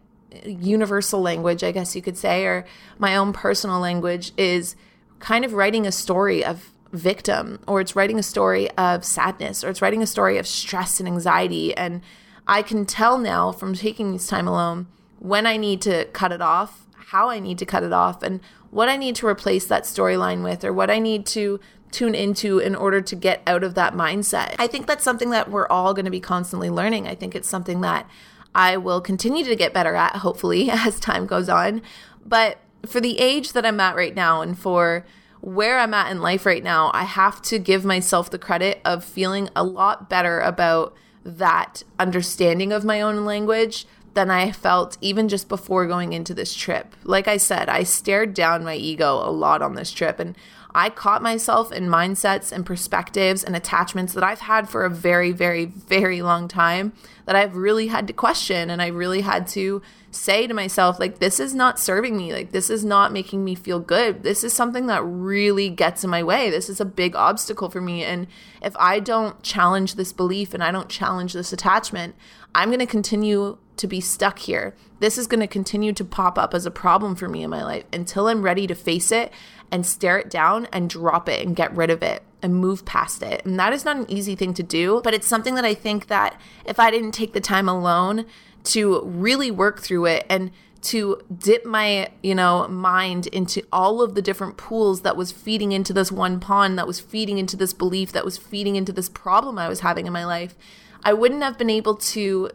universal 0.44 1.22
language, 1.22 1.62
I 1.62 1.70
guess 1.70 1.94
you 1.94 2.02
could 2.02 2.16
say, 2.16 2.44
or 2.44 2.66
my 2.98 3.14
own 3.16 3.32
personal 3.32 3.78
language 3.78 4.32
is 4.36 4.74
kind 5.20 5.44
of 5.44 5.52
writing 5.52 5.86
a 5.86 5.92
story 5.92 6.44
of 6.44 6.72
victim 6.92 7.60
or 7.68 7.80
it's 7.80 7.94
writing 7.94 8.18
a 8.18 8.22
story 8.22 8.68
of 8.72 9.04
sadness 9.04 9.62
or 9.62 9.68
it's 9.68 9.82
writing 9.82 10.02
a 10.02 10.06
story 10.06 10.38
of 10.38 10.46
stress 10.46 10.98
and 10.98 11.08
anxiety 11.08 11.76
and 11.76 12.00
I 12.46 12.62
can 12.62 12.86
tell 12.86 13.18
now 13.18 13.52
from 13.52 13.74
taking 13.74 14.12
this 14.12 14.26
time 14.28 14.46
alone 14.46 14.86
when 15.26 15.44
I 15.44 15.56
need 15.56 15.82
to 15.82 16.04
cut 16.06 16.30
it 16.30 16.40
off, 16.40 16.86
how 16.94 17.30
I 17.30 17.40
need 17.40 17.58
to 17.58 17.66
cut 17.66 17.82
it 17.82 17.92
off, 17.92 18.22
and 18.22 18.40
what 18.70 18.88
I 18.88 18.96
need 18.96 19.16
to 19.16 19.26
replace 19.26 19.66
that 19.66 19.82
storyline 19.82 20.44
with, 20.44 20.64
or 20.64 20.72
what 20.72 20.88
I 20.88 21.00
need 21.00 21.26
to 21.26 21.58
tune 21.90 22.14
into 22.14 22.58
in 22.60 22.76
order 22.76 23.00
to 23.00 23.16
get 23.16 23.42
out 23.44 23.64
of 23.64 23.74
that 23.74 23.92
mindset. 23.92 24.54
I 24.58 24.68
think 24.68 24.86
that's 24.86 25.02
something 25.02 25.30
that 25.30 25.50
we're 25.50 25.66
all 25.66 25.94
going 25.94 26.04
to 26.04 26.12
be 26.12 26.20
constantly 26.20 26.70
learning. 26.70 27.08
I 27.08 27.16
think 27.16 27.34
it's 27.34 27.48
something 27.48 27.80
that 27.80 28.08
I 28.54 28.76
will 28.76 29.00
continue 29.00 29.44
to 29.44 29.56
get 29.56 29.74
better 29.74 29.96
at, 29.96 30.16
hopefully, 30.16 30.70
as 30.72 31.00
time 31.00 31.26
goes 31.26 31.48
on. 31.48 31.82
But 32.24 32.58
for 32.84 33.00
the 33.00 33.18
age 33.18 33.52
that 33.52 33.66
I'm 33.66 33.80
at 33.80 33.96
right 33.96 34.14
now 34.14 34.42
and 34.42 34.56
for 34.56 35.04
where 35.40 35.80
I'm 35.80 35.94
at 35.94 36.12
in 36.12 36.20
life 36.22 36.46
right 36.46 36.62
now, 36.62 36.92
I 36.94 37.02
have 37.02 37.42
to 37.42 37.58
give 37.58 37.84
myself 37.84 38.30
the 38.30 38.38
credit 38.38 38.80
of 38.84 39.04
feeling 39.04 39.48
a 39.56 39.64
lot 39.64 40.08
better 40.08 40.38
about 40.38 40.94
that 41.24 41.82
understanding 41.98 42.72
of 42.72 42.84
my 42.84 43.00
own 43.00 43.24
language 43.24 43.86
than 44.16 44.30
I 44.30 44.50
felt 44.50 44.96
even 45.02 45.28
just 45.28 45.46
before 45.46 45.86
going 45.86 46.14
into 46.14 46.32
this 46.32 46.54
trip. 46.54 46.96
Like 47.04 47.28
I 47.28 47.36
said, 47.36 47.68
I 47.68 47.82
stared 47.82 48.32
down 48.32 48.64
my 48.64 48.74
ego 48.74 49.16
a 49.16 49.30
lot 49.30 49.60
on 49.60 49.74
this 49.74 49.92
trip 49.92 50.18
and 50.18 50.34
I 50.74 50.90
caught 50.90 51.22
myself 51.22 51.70
in 51.70 51.88
mindsets 51.88 52.50
and 52.50 52.64
perspectives 52.64 53.44
and 53.44 53.54
attachments 53.54 54.14
that 54.14 54.24
I've 54.24 54.40
had 54.40 54.68
for 54.68 54.84
a 54.84 54.90
very, 54.90 55.32
very, 55.32 55.66
very 55.66 56.22
long 56.22 56.48
time 56.48 56.94
that 57.26 57.36
I've 57.36 57.56
really 57.56 57.88
had 57.88 58.06
to 58.06 58.14
question 58.14 58.70
and 58.70 58.80
I 58.80 58.88
really 58.88 59.20
had 59.20 59.46
to 59.48 59.82
say 60.10 60.46
to 60.46 60.54
myself, 60.54 60.98
like, 60.98 61.18
this 61.18 61.38
is 61.38 61.54
not 61.54 61.78
serving 61.78 62.16
me. 62.16 62.32
Like, 62.32 62.52
this 62.52 62.70
is 62.70 62.86
not 62.86 63.12
making 63.12 63.44
me 63.44 63.54
feel 63.54 63.80
good. 63.80 64.22
This 64.22 64.42
is 64.42 64.54
something 64.54 64.86
that 64.86 65.02
really 65.02 65.68
gets 65.68 66.04
in 66.04 66.10
my 66.10 66.22
way. 66.22 66.48
This 66.48 66.70
is 66.70 66.80
a 66.80 66.86
big 66.86 67.14
obstacle 67.14 67.68
for 67.68 67.82
me. 67.82 68.02
And 68.02 68.26
if 68.62 68.74
I 68.78 68.98
don't 68.98 69.42
challenge 69.42 69.94
this 69.94 70.14
belief 70.14 70.54
and 70.54 70.64
I 70.64 70.72
don't 70.72 70.88
challenge 70.88 71.34
this 71.34 71.52
attachment, 71.52 72.14
I'm 72.54 72.70
going 72.70 72.80
to 72.80 72.86
continue 72.86 73.58
to 73.76 73.86
be 73.86 74.00
stuck 74.00 74.38
here. 74.40 74.74
This 75.00 75.18
is 75.18 75.26
going 75.26 75.40
to 75.40 75.46
continue 75.46 75.92
to 75.92 76.04
pop 76.04 76.38
up 76.38 76.54
as 76.54 76.66
a 76.66 76.70
problem 76.70 77.14
for 77.14 77.28
me 77.28 77.42
in 77.42 77.50
my 77.50 77.62
life 77.62 77.84
until 77.92 78.28
I'm 78.28 78.42
ready 78.42 78.66
to 78.66 78.74
face 78.74 79.12
it 79.12 79.32
and 79.70 79.84
stare 79.84 80.18
it 80.18 80.30
down 80.30 80.66
and 80.72 80.88
drop 80.88 81.28
it 81.28 81.44
and 81.44 81.56
get 81.56 81.74
rid 81.76 81.90
of 81.90 82.02
it 82.02 82.22
and 82.42 82.54
move 82.54 82.84
past 82.84 83.22
it. 83.22 83.44
And 83.44 83.58
that 83.58 83.72
is 83.72 83.84
not 83.84 83.96
an 83.96 84.10
easy 84.10 84.34
thing 84.34 84.54
to 84.54 84.62
do, 84.62 85.00
but 85.02 85.14
it's 85.14 85.26
something 85.26 85.54
that 85.56 85.64
I 85.64 85.74
think 85.74 86.06
that 86.06 86.40
if 86.64 86.78
I 86.78 86.90
didn't 86.90 87.12
take 87.12 87.32
the 87.32 87.40
time 87.40 87.68
alone 87.68 88.26
to 88.64 89.02
really 89.04 89.50
work 89.50 89.80
through 89.80 90.06
it 90.06 90.26
and 90.28 90.50
to 90.82 91.20
dip 91.36 91.64
my, 91.66 92.08
you 92.22 92.34
know, 92.34 92.68
mind 92.68 93.26
into 93.28 93.62
all 93.72 94.02
of 94.02 94.14
the 94.14 94.22
different 94.22 94.56
pools 94.56 95.00
that 95.00 95.16
was 95.16 95.32
feeding 95.32 95.72
into 95.72 95.92
this 95.92 96.12
one 96.12 96.38
pond, 96.38 96.78
that 96.78 96.86
was 96.86 97.00
feeding 97.00 97.38
into 97.38 97.56
this 97.56 97.72
belief, 97.72 98.12
that 98.12 98.24
was 98.24 98.38
feeding 98.38 98.76
into 98.76 98.92
this 98.92 99.08
problem 99.08 99.58
I 99.58 99.68
was 99.68 99.80
having 99.80 100.06
in 100.06 100.12
my 100.12 100.24
life, 100.24 100.54
I 101.02 101.12
wouldn't 101.12 101.42
have 101.42 101.58
been 101.58 101.70
able 101.70 101.96
to 101.96 102.50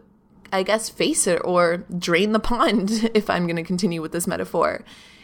I 0.51 0.63
guess, 0.63 0.89
face 0.89 1.27
it 1.27 1.41
or 1.43 1.85
drain 1.97 2.31
the 2.31 2.39
pond 2.39 3.09
if 3.13 3.29
I'm 3.29 3.45
going 3.45 3.55
to 3.55 3.63
continue 3.63 4.01
with 4.01 4.11
this 4.11 4.27
metaphor. 4.27 4.83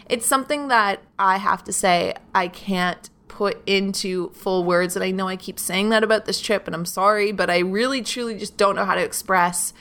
It's 0.10 0.26
something 0.26 0.70
that 0.70 1.02
I 1.20 1.38
have 1.38 1.64
to 1.66 1.74
say 1.74 2.16
I 2.34 2.48
can't 2.48 3.10
put 3.28 3.62
into 3.68 4.30
full 4.32 4.64
words. 4.64 4.96
And 4.96 5.04
I 5.04 5.12
know 5.12 5.28
I 5.28 5.36
keep 5.36 5.60
saying 5.60 5.90
that 5.90 6.04
about 6.04 6.26
this 6.26 6.42
trip, 6.42 6.66
and 6.66 6.74
I'm 6.74 6.86
sorry, 6.86 7.32
but 7.32 7.50
I 7.50 7.60
really, 7.60 8.02
truly 8.02 8.36
just 8.36 8.58
don't 8.58 8.76
know 8.76 8.86
how 8.86 8.96
to 8.96 9.04
express 9.04 9.74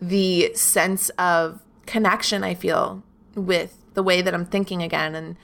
the 0.00 0.54
sense 0.54 1.10
of 1.10 1.60
connection 1.86 2.42
I 2.42 2.54
feel 2.54 3.02
with 3.34 3.76
the 3.94 4.02
way 4.02 4.22
that 4.22 4.32
I'm 4.32 4.46
thinking 4.46 4.82
again 4.82 5.14
and 5.14 5.36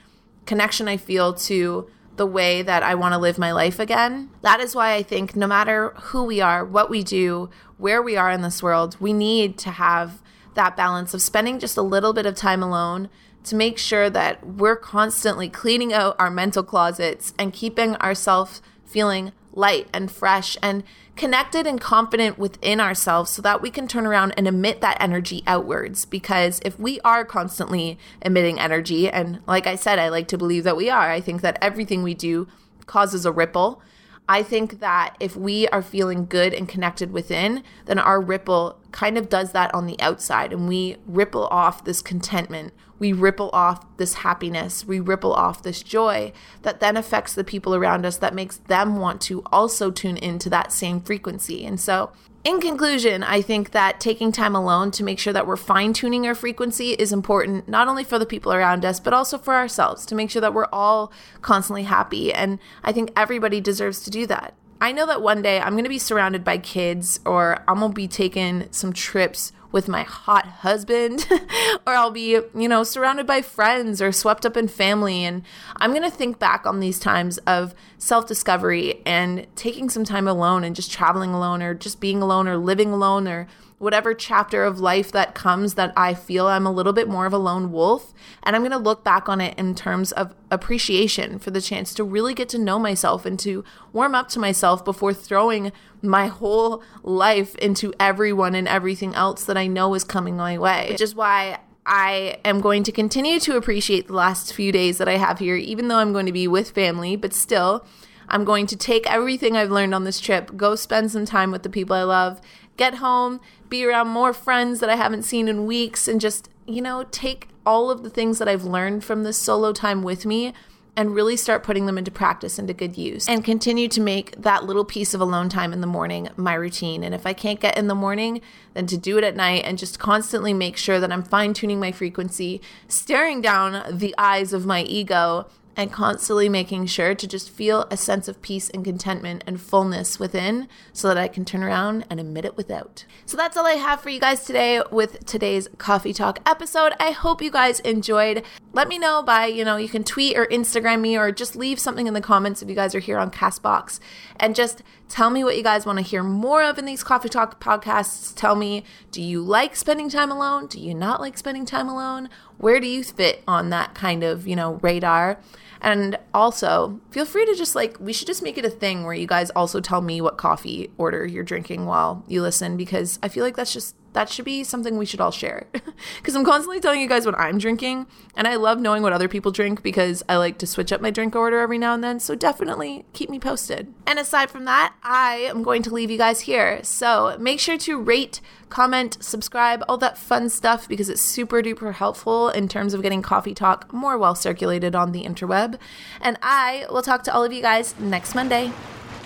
connection 0.46 0.88
I 0.88 0.96
feel 0.96 1.34
to 1.34 1.90
the 2.16 2.26
way 2.26 2.62
that 2.62 2.82
I 2.82 2.94
want 2.94 3.12
to 3.14 3.18
live 3.18 3.38
my 3.38 3.52
life 3.52 3.78
again. 3.78 4.30
That 4.42 4.60
is 4.60 4.74
why 4.74 4.94
I 4.94 5.02
think 5.02 5.36
no 5.36 5.46
matter 5.46 5.90
who 5.96 6.24
we 6.24 6.40
are, 6.40 6.64
what 6.64 6.90
we 6.90 7.02
do, 7.02 7.50
where 7.80 8.02
we 8.02 8.16
are 8.16 8.30
in 8.30 8.42
this 8.42 8.62
world, 8.62 8.96
we 9.00 9.12
need 9.12 9.58
to 9.58 9.70
have 9.70 10.22
that 10.54 10.76
balance 10.76 11.14
of 11.14 11.22
spending 11.22 11.58
just 11.58 11.76
a 11.76 11.82
little 11.82 12.12
bit 12.12 12.26
of 12.26 12.34
time 12.34 12.62
alone 12.62 13.08
to 13.44 13.56
make 13.56 13.78
sure 13.78 14.10
that 14.10 14.46
we're 14.46 14.76
constantly 14.76 15.48
cleaning 15.48 15.92
out 15.92 16.14
our 16.18 16.30
mental 16.30 16.62
closets 16.62 17.32
and 17.38 17.52
keeping 17.52 17.96
ourselves 17.96 18.60
feeling 18.84 19.32
light 19.52 19.88
and 19.92 20.10
fresh 20.10 20.56
and 20.62 20.84
connected 21.16 21.66
and 21.66 21.80
confident 21.80 22.38
within 22.38 22.80
ourselves 22.80 23.30
so 23.30 23.42
that 23.42 23.60
we 23.60 23.70
can 23.70 23.88
turn 23.88 24.06
around 24.06 24.32
and 24.36 24.46
emit 24.46 24.80
that 24.80 24.96
energy 25.00 25.42
outwards. 25.46 26.04
Because 26.04 26.60
if 26.64 26.78
we 26.78 27.00
are 27.00 27.24
constantly 27.24 27.98
emitting 28.22 28.60
energy, 28.60 29.08
and 29.08 29.40
like 29.46 29.66
I 29.66 29.74
said, 29.74 29.98
I 29.98 30.08
like 30.08 30.28
to 30.28 30.38
believe 30.38 30.64
that 30.64 30.76
we 30.76 30.90
are, 30.90 31.10
I 31.10 31.20
think 31.20 31.40
that 31.42 31.58
everything 31.60 32.02
we 32.02 32.14
do 32.14 32.46
causes 32.86 33.24
a 33.24 33.32
ripple. 33.32 33.82
I 34.30 34.44
think 34.44 34.78
that 34.78 35.16
if 35.18 35.34
we 35.34 35.66
are 35.68 35.82
feeling 35.82 36.24
good 36.24 36.54
and 36.54 36.68
connected 36.68 37.10
within, 37.10 37.64
then 37.86 37.98
our 37.98 38.20
ripple 38.20 38.78
kind 38.92 39.18
of 39.18 39.28
does 39.28 39.50
that 39.50 39.74
on 39.74 39.86
the 39.86 40.00
outside 40.00 40.52
and 40.52 40.68
we 40.68 40.98
ripple 41.04 41.48
off 41.48 41.82
this 41.82 42.00
contentment. 42.00 42.72
We 43.00 43.12
ripple 43.12 43.50
off 43.52 43.84
this 43.96 44.14
happiness. 44.14 44.84
We 44.84 45.00
ripple 45.00 45.32
off 45.32 45.64
this 45.64 45.82
joy 45.82 46.32
that 46.62 46.78
then 46.78 46.96
affects 46.96 47.34
the 47.34 47.42
people 47.42 47.74
around 47.74 48.06
us 48.06 48.18
that 48.18 48.32
makes 48.32 48.58
them 48.58 48.98
want 48.98 49.20
to 49.22 49.42
also 49.46 49.90
tune 49.90 50.16
into 50.16 50.48
that 50.48 50.70
same 50.70 51.00
frequency. 51.00 51.66
And 51.66 51.80
so 51.80 52.12
in 52.42 52.60
conclusion, 52.60 53.22
I 53.22 53.42
think 53.42 53.72
that 53.72 54.00
taking 54.00 54.32
time 54.32 54.56
alone 54.56 54.90
to 54.92 55.04
make 55.04 55.18
sure 55.18 55.32
that 55.32 55.46
we're 55.46 55.56
fine 55.56 55.92
tuning 55.92 56.26
our 56.26 56.34
frequency 56.34 56.92
is 56.92 57.12
important, 57.12 57.68
not 57.68 57.86
only 57.86 58.02
for 58.02 58.18
the 58.18 58.24
people 58.24 58.52
around 58.52 58.84
us, 58.84 58.98
but 58.98 59.12
also 59.12 59.36
for 59.36 59.54
ourselves 59.54 60.06
to 60.06 60.14
make 60.14 60.30
sure 60.30 60.40
that 60.40 60.54
we're 60.54 60.68
all 60.72 61.12
constantly 61.42 61.82
happy. 61.82 62.32
And 62.32 62.58
I 62.82 62.92
think 62.92 63.12
everybody 63.14 63.60
deserves 63.60 64.00
to 64.04 64.10
do 64.10 64.26
that. 64.26 64.54
I 64.80 64.92
know 64.92 65.04
that 65.06 65.20
one 65.20 65.42
day 65.42 65.60
I'm 65.60 65.74
going 65.74 65.84
to 65.84 65.90
be 65.90 65.98
surrounded 65.98 66.42
by 66.42 66.56
kids 66.56 67.20
or 67.26 67.62
I'm 67.68 67.80
going 67.80 67.92
to 67.92 67.94
be 67.94 68.08
taking 68.08 68.68
some 68.70 68.94
trips 68.94 69.52
with 69.72 69.88
my 69.88 70.02
hot 70.02 70.46
husband 70.46 71.26
or 71.86 71.94
I'll 71.94 72.10
be, 72.10 72.30
you 72.54 72.68
know, 72.68 72.82
surrounded 72.82 73.26
by 73.26 73.42
friends 73.42 74.02
or 74.02 74.12
swept 74.12 74.44
up 74.44 74.56
in 74.56 74.68
family. 74.68 75.24
And 75.24 75.42
I'm 75.76 75.90
going 75.90 76.02
to 76.02 76.10
think 76.10 76.38
back 76.38 76.66
on 76.66 76.80
these 76.80 76.98
times 76.98 77.38
of 77.38 77.74
self-discovery 77.98 79.02
and 79.06 79.46
taking 79.56 79.88
some 79.88 80.04
time 80.04 80.26
alone 80.26 80.64
and 80.64 80.74
just 80.74 80.90
traveling 80.90 81.32
alone 81.32 81.62
or 81.62 81.74
just 81.74 82.00
being 82.00 82.22
alone 82.22 82.48
or 82.48 82.56
living 82.56 82.90
alone 82.90 83.28
or 83.28 83.46
whatever 83.80 84.12
chapter 84.12 84.62
of 84.62 84.78
life 84.78 85.10
that 85.10 85.34
comes 85.34 85.72
that 85.72 85.90
I 85.96 86.12
feel 86.12 86.46
I'm 86.46 86.66
a 86.66 86.70
little 86.70 86.92
bit 86.92 87.08
more 87.08 87.24
of 87.24 87.32
a 87.32 87.38
lone 87.38 87.72
wolf. 87.72 88.12
And 88.42 88.54
I'm 88.54 88.60
going 88.60 88.72
to 88.72 88.78
look 88.78 89.02
back 89.02 89.26
on 89.26 89.40
it 89.40 89.58
in 89.58 89.74
terms 89.74 90.12
of 90.12 90.34
appreciation 90.50 91.38
for 91.38 91.50
the 91.50 91.62
chance 91.62 91.94
to 91.94 92.04
really 92.04 92.34
get 92.34 92.50
to 92.50 92.58
know 92.58 92.78
myself 92.78 93.24
and 93.24 93.40
to 93.40 93.64
warm 93.94 94.14
up 94.14 94.28
to 94.28 94.38
myself 94.38 94.84
before 94.84 95.14
throwing 95.14 95.72
my 96.02 96.26
whole 96.26 96.82
life 97.02 97.54
into 97.56 97.94
everyone 97.98 98.54
and 98.54 98.68
everything 98.68 99.14
else 99.14 99.46
that 99.46 99.56
I 99.56 99.66
know 99.66 99.94
is 99.94 100.04
coming 100.04 100.36
my 100.36 100.58
way. 100.58 100.88
Which 100.90 101.00
is 101.00 101.14
why 101.14 101.60
I 101.86 102.36
am 102.44 102.60
going 102.60 102.82
to 102.82 102.92
continue 102.92 103.40
to 103.40 103.56
appreciate 103.56 104.08
the 104.08 104.12
last 104.12 104.52
few 104.52 104.72
days 104.72 104.98
that 104.98 105.08
I 105.08 105.16
have 105.16 105.38
here, 105.38 105.56
even 105.56 105.88
though 105.88 105.96
I'm 105.96 106.12
going 106.12 106.26
to 106.26 106.32
be 106.32 106.46
with 106.46 106.72
family, 106.72 107.16
but 107.16 107.32
still. 107.32 107.86
I'm 108.32 108.44
going 108.44 108.68
to 108.68 108.76
take 108.76 109.10
everything 109.10 109.56
I've 109.56 109.72
learned 109.72 109.92
on 109.92 110.04
this 110.04 110.20
trip, 110.20 110.56
go 110.56 110.76
spend 110.76 111.10
some 111.10 111.24
time 111.24 111.50
with 111.50 111.64
the 111.64 111.68
people 111.68 111.96
I 111.96 112.04
love, 112.04 112.40
get 112.76 112.94
home, 112.94 113.40
be 113.70 113.84
around 113.84 114.08
more 114.08 114.32
friends 114.32 114.80
that 114.80 114.90
I 114.90 114.96
haven't 114.96 115.22
seen 115.22 115.48
in 115.48 115.64
weeks, 115.64 116.06
and 116.06 116.20
just, 116.20 116.50
you 116.66 116.82
know, 116.82 117.06
take 117.10 117.48
all 117.64 117.90
of 117.90 118.02
the 118.02 118.10
things 118.10 118.38
that 118.38 118.48
I've 118.48 118.64
learned 118.64 119.04
from 119.04 119.22
this 119.22 119.38
solo 119.38 119.72
time 119.72 120.02
with 120.02 120.26
me 120.26 120.52
and 120.96 121.14
really 121.14 121.36
start 121.36 121.62
putting 121.62 121.86
them 121.86 121.96
into 121.96 122.10
practice 122.10 122.58
into 122.58 122.74
good 122.74 122.98
use 122.98 123.28
and 123.28 123.44
continue 123.44 123.86
to 123.88 124.00
make 124.00 124.32
that 124.36 124.64
little 124.64 124.84
piece 124.84 125.14
of 125.14 125.20
alone 125.20 125.48
time 125.48 125.72
in 125.72 125.80
the 125.80 125.86
morning 125.86 126.28
my 126.36 126.52
routine. 126.52 127.04
And 127.04 127.14
if 127.14 127.26
I 127.26 127.32
can't 127.32 127.60
get 127.60 127.78
in 127.78 127.86
the 127.86 127.94
morning, 127.94 128.40
then 128.74 128.86
to 128.88 128.98
do 128.98 129.16
it 129.16 129.24
at 129.24 129.36
night 129.36 129.62
and 129.64 129.78
just 129.78 129.98
constantly 129.98 130.52
make 130.52 130.76
sure 130.76 130.98
that 130.98 131.12
I'm 131.12 131.22
fine 131.22 131.54
tuning 131.54 131.78
my 131.78 131.92
frequency, 131.92 132.60
staring 132.88 133.40
down 133.40 133.96
the 133.96 134.14
eyes 134.18 134.52
of 134.52 134.66
my 134.66 134.82
ego 134.82 135.46
and 135.76 135.92
constantly 135.92 136.48
making 136.48 136.86
sure 136.86 137.14
to 137.14 137.26
just 137.26 137.50
feel 137.50 137.86
a 137.90 137.96
sense 137.96 138.28
of 138.28 138.42
peace 138.42 138.68
and 138.70 138.84
contentment 138.84 139.44
and 139.46 139.60
fullness 139.60 140.18
within 140.18 140.68
so 140.92 141.08
that 141.08 141.16
I 141.16 141.28
can 141.28 141.44
turn 141.44 141.62
around 141.62 142.04
and 142.10 142.20
emit 142.20 142.44
it 142.44 142.56
without. 142.56 143.04
So 143.24 143.36
that's 143.36 143.56
all 143.56 143.66
I 143.66 143.74
have 143.74 144.00
for 144.00 144.10
you 144.10 144.20
guys 144.20 144.44
today 144.44 144.82
with 144.90 145.24
today's 145.26 145.68
Coffee 145.78 146.12
Talk 146.12 146.40
episode. 146.44 146.92
I 146.98 147.12
hope 147.12 147.40
you 147.40 147.50
guys 147.50 147.80
enjoyed. 147.80 148.44
Let 148.72 148.88
me 148.88 148.98
know 148.98 149.22
by, 149.22 149.46
you 149.46 149.64
know, 149.64 149.76
you 149.76 149.88
can 149.88 150.04
tweet 150.04 150.36
or 150.36 150.46
Instagram 150.46 151.00
me 151.00 151.16
or 151.16 151.32
just 151.32 151.56
leave 151.56 151.78
something 151.78 152.06
in 152.06 152.14
the 152.14 152.20
comments 152.20 152.62
if 152.62 152.68
you 152.68 152.74
guys 152.74 152.94
are 152.94 153.00
here 153.00 153.18
on 153.18 153.30
Castbox 153.30 154.00
and 154.36 154.54
just 154.54 154.82
tell 155.08 155.30
me 155.30 155.42
what 155.42 155.56
you 155.56 155.62
guys 155.62 155.86
want 155.86 155.98
to 155.98 156.04
hear 156.04 156.22
more 156.22 156.62
of 156.62 156.78
in 156.78 156.84
these 156.84 157.02
Coffee 157.02 157.28
Talk 157.28 157.60
podcasts. 157.60 158.34
Tell 158.34 158.54
me, 158.54 158.84
do 159.10 159.20
you 159.20 159.42
like 159.42 159.74
spending 159.76 160.08
time 160.08 160.30
alone? 160.30 160.66
Do 160.66 160.80
you 160.80 160.94
not 160.94 161.20
like 161.20 161.36
spending 161.36 161.64
time 161.64 161.88
alone? 161.88 162.28
Where 162.60 162.80
do 162.80 162.86
you 162.86 163.02
fit 163.02 163.42
on 163.48 163.70
that 163.70 163.94
kind 163.94 164.22
of, 164.22 164.46
you 164.46 164.54
know, 164.54 164.74
radar? 164.82 165.40
And 165.80 166.18
also, 166.34 167.00
feel 167.10 167.24
free 167.24 167.46
to 167.46 167.54
just 167.54 167.74
like, 167.74 167.98
we 167.98 168.12
should 168.12 168.26
just 168.26 168.42
make 168.42 168.58
it 168.58 168.66
a 168.66 168.70
thing 168.70 169.04
where 169.04 169.14
you 169.14 169.26
guys 169.26 169.50
also 169.50 169.80
tell 169.80 170.02
me 170.02 170.20
what 170.20 170.36
coffee 170.36 170.90
order 170.98 171.26
you're 171.26 171.42
drinking 171.42 171.86
while 171.86 172.22
you 172.28 172.42
listen 172.42 172.76
because 172.76 173.18
I 173.22 173.28
feel 173.28 173.44
like 173.44 173.56
that's 173.56 173.72
just 173.72 173.96
that 174.12 174.28
should 174.28 174.44
be 174.44 174.64
something 174.64 174.98
we 174.98 175.06
should 175.06 175.20
all 175.20 175.30
share. 175.30 175.66
Because 176.16 176.34
I'm 176.34 176.44
constantly 176.44 176.80
telling 176.80 177.00
you 177.00 177.08
guys 177.08 177.26
what 177.26 177.38
I'm 177.38 177.58
drinking, 177.58 178.06
and 178.34 178.48
I 178.48 178.56
love 178.56 178.80
knowing 178.80 179.02
what 179.02 179.12
other 179.12 179.28
people 179.28 179.52
drink 179.52 179.82
because 179.82 180.22
I 180.28 180.36
like 180.36 180.56
to 180.58 180.66
switch 180.66 180.92
up 180.92 181.02
my 181.02 181.10
drink 181.10 181.36
order 181.36 181.60
every 181.60 181.76
now 181.76 181.92
and 181.92 182.02
then. 182.02 182.20
So 182.20 182.34
definitely 182.34 183.04
keep 183.12 183.28
me 183.28 183.38
posted. 183.38 183.92
And 184.06 184.18
aside 184.18 184.50
from 184.50 184.64
that, 184.64 184.94
I 185.02 185.36
am 185.48 185.62
going 185.62 185.82
to 185.82 185.92
leave 185.92 186.10
you 186.10 186.18
guys 186.18 186.40
here. 186.42 186.82
So 186.82 187.36
make 187.38 187.60
sure 187.60 187.76
to 187.78 188.00
rate, 188.00 188.40
comment, 188.70 189.18
subscribe, 189.20 189.84
all 189.88 189.98
that 189.98 190.16
fun 190.16 190.48
stuff 190.48 190.88
because 190.88 191.10
it's 191.10 191.22
super 191.22 191.62
duper 191.62 191.92
helpful 191.92 192.48
in 192.48 192.68
terms 192.68 192.94
of 192.94 193.02
getting 193.02 193.20
Coffee 193.22 193.54
Talk 193.54 193.92
more 193.92 194.16
well 194.16 194.34
circulated 194.34 194.94
on 194.94 195.12
the 195.12 195.24
interweb. 195.24 195.78
And 196.20 196.38
I 196.42 196.86
will 196.90 197.02
talk 197.02 197.24
to 197.24 197.34
all 197.34 197.44
of 197.44 197.52
you 197.52 197.62
guys 197.62 197.94
next 197.98 198.34
Monday. 198.34 198.72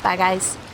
Bye, 0.02 0.16
guys. 0.16 0.73